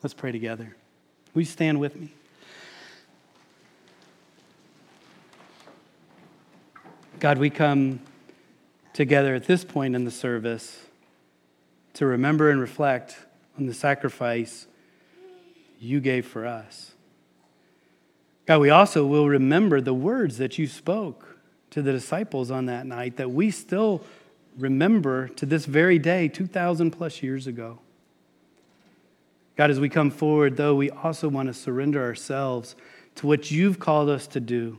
Let's 0.04 0.14
pray 0.14 0.32
together. 0.32 0.76
You 1.34 1.46
stand 1.46 1.80
with 1.80 1.96
me? 1.96 2.14
God, 7.20 7.40
we 7.40 7.50
come 7.50 8.02
together 8.94 9.34
at 9.34 9.46
this 9.46 9.66
point 9.66 9.96
in 9.96 10.06
the 10.06 10.12
service 10.12 10.80
to 11.96 12.06
remember 12.06 12.52
and 12.52 12.62
reflect 12.62 13.18
on 13.58 13.66
the 13.66 13.74
sacrifice 13.74 14.68
you 15.80 16.00
gave 16.00 16.28
for 16.28 16.46
us. 16.46 16.92
God, 18.46 18.60
we 18.60 18.70
also 18.70 19.08
will 19.08 19.28
remember 19.28 19.82
the 19.82 19.96
words 19.96 20.38
that 20.38 20.60
you 20.60 20.68
spoke 20.68 21.40
to 21.72 21.82
the 21.82 21.92
disciples 21.92 22.52
on 22.52 22.68
that 22.68 22.86
night 22.86 23.18
that 23.18 23.32
we 23.32 23.50
still 23.50 24.04
remember 24.58 25.28
to 25.30 25.46
this 25.46 25.66
very 25.66 26.00
day, 26.00 26.28
2,000 26.28 26.92
plus 26.92 27.22
years 27.22 27.48
ago. 27.48 27.80
God, 29.56 29.72
as 29.72 29.80
we 29.80 29.90
come 29.90 30.12
forward, 30.12 30.58
though, 30.58 30.76
we 30.76 30.90
also 30.90 31.30
want 31.30 31.48
to 31.48 31.54
surrender 31.54 32.04
ourselves 32.04 32.76
to 33.16 33.28
what 33.28 33.52
you've 33.52 33.80
called 33.80 34.10
us 34.10 34.28
to 34.28 34.40
do, 34.40 34.78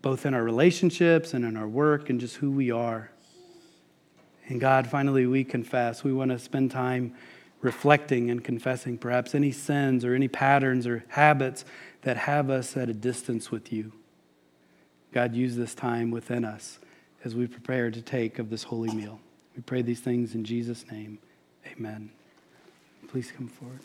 both 0.00 0.26
in 0.26 0.34
our 0.34 0.42
relationships 0.42 1.32
and 1.32 1.44
in 1.44 1.56
our 1.56 1.68
work 1.68 2.10
and 2.10 2.18
just 2.20 2.36
who 2.36 2.50
we 2.50 2.70
are. 2.72 3.10
And 4.48 4.60
God, 4.60 4.88
finally, 4.88 5.26
we 5.26 5.44
confess. 5.44 6.02
We 6.02 6.12
want 6.12 6.32
to 6.32 6.38
spend 6.38 6.72
time 6.72 7.14
reflecting 7.60 8.28
and 8.30 8.42
confessing 8.42 8.98
perhaps 8.98 9.36
any 9.36 9.52
sins 9.52 10.04
or 10.04 10.14
any 10.14 10.26
patterns 10.26 10.84
or 10.84 11.04
habits 11.08 11.64
that 12.02 12.16
have 12.16 12.50
us 12.50 12.76
at 12.76 12.88
a 12.88 12.94
distance 12.94 13.52
with 13.52 13.72
you. 13.72 13.92
God, 15.12 15.36
use 15.36 15.54
this 15.54 15.74
time 15.74 16.10
within 16.10 16.44
us 16.44 16.80
as 17.24 17.34
we 17.34 17.46
prepare 17.46 17.90
to 17.90 18.02
take 18.02 18.38
of 18.38 18.50
this 18.50 18.62
holy 18.62 18.92
meal. 18.94 19.20
We 19.56 19.62
pray 19.62 19.82
these 19.82 20.00
things 20.00 20.34
in 20.34 20.44
Jesus' 20.44 20.84
name. 20.90 21.18
Amen. 21.66 22.10
Please 23.08 23.30
come 23.30 23.48
forward. 23.48 23.80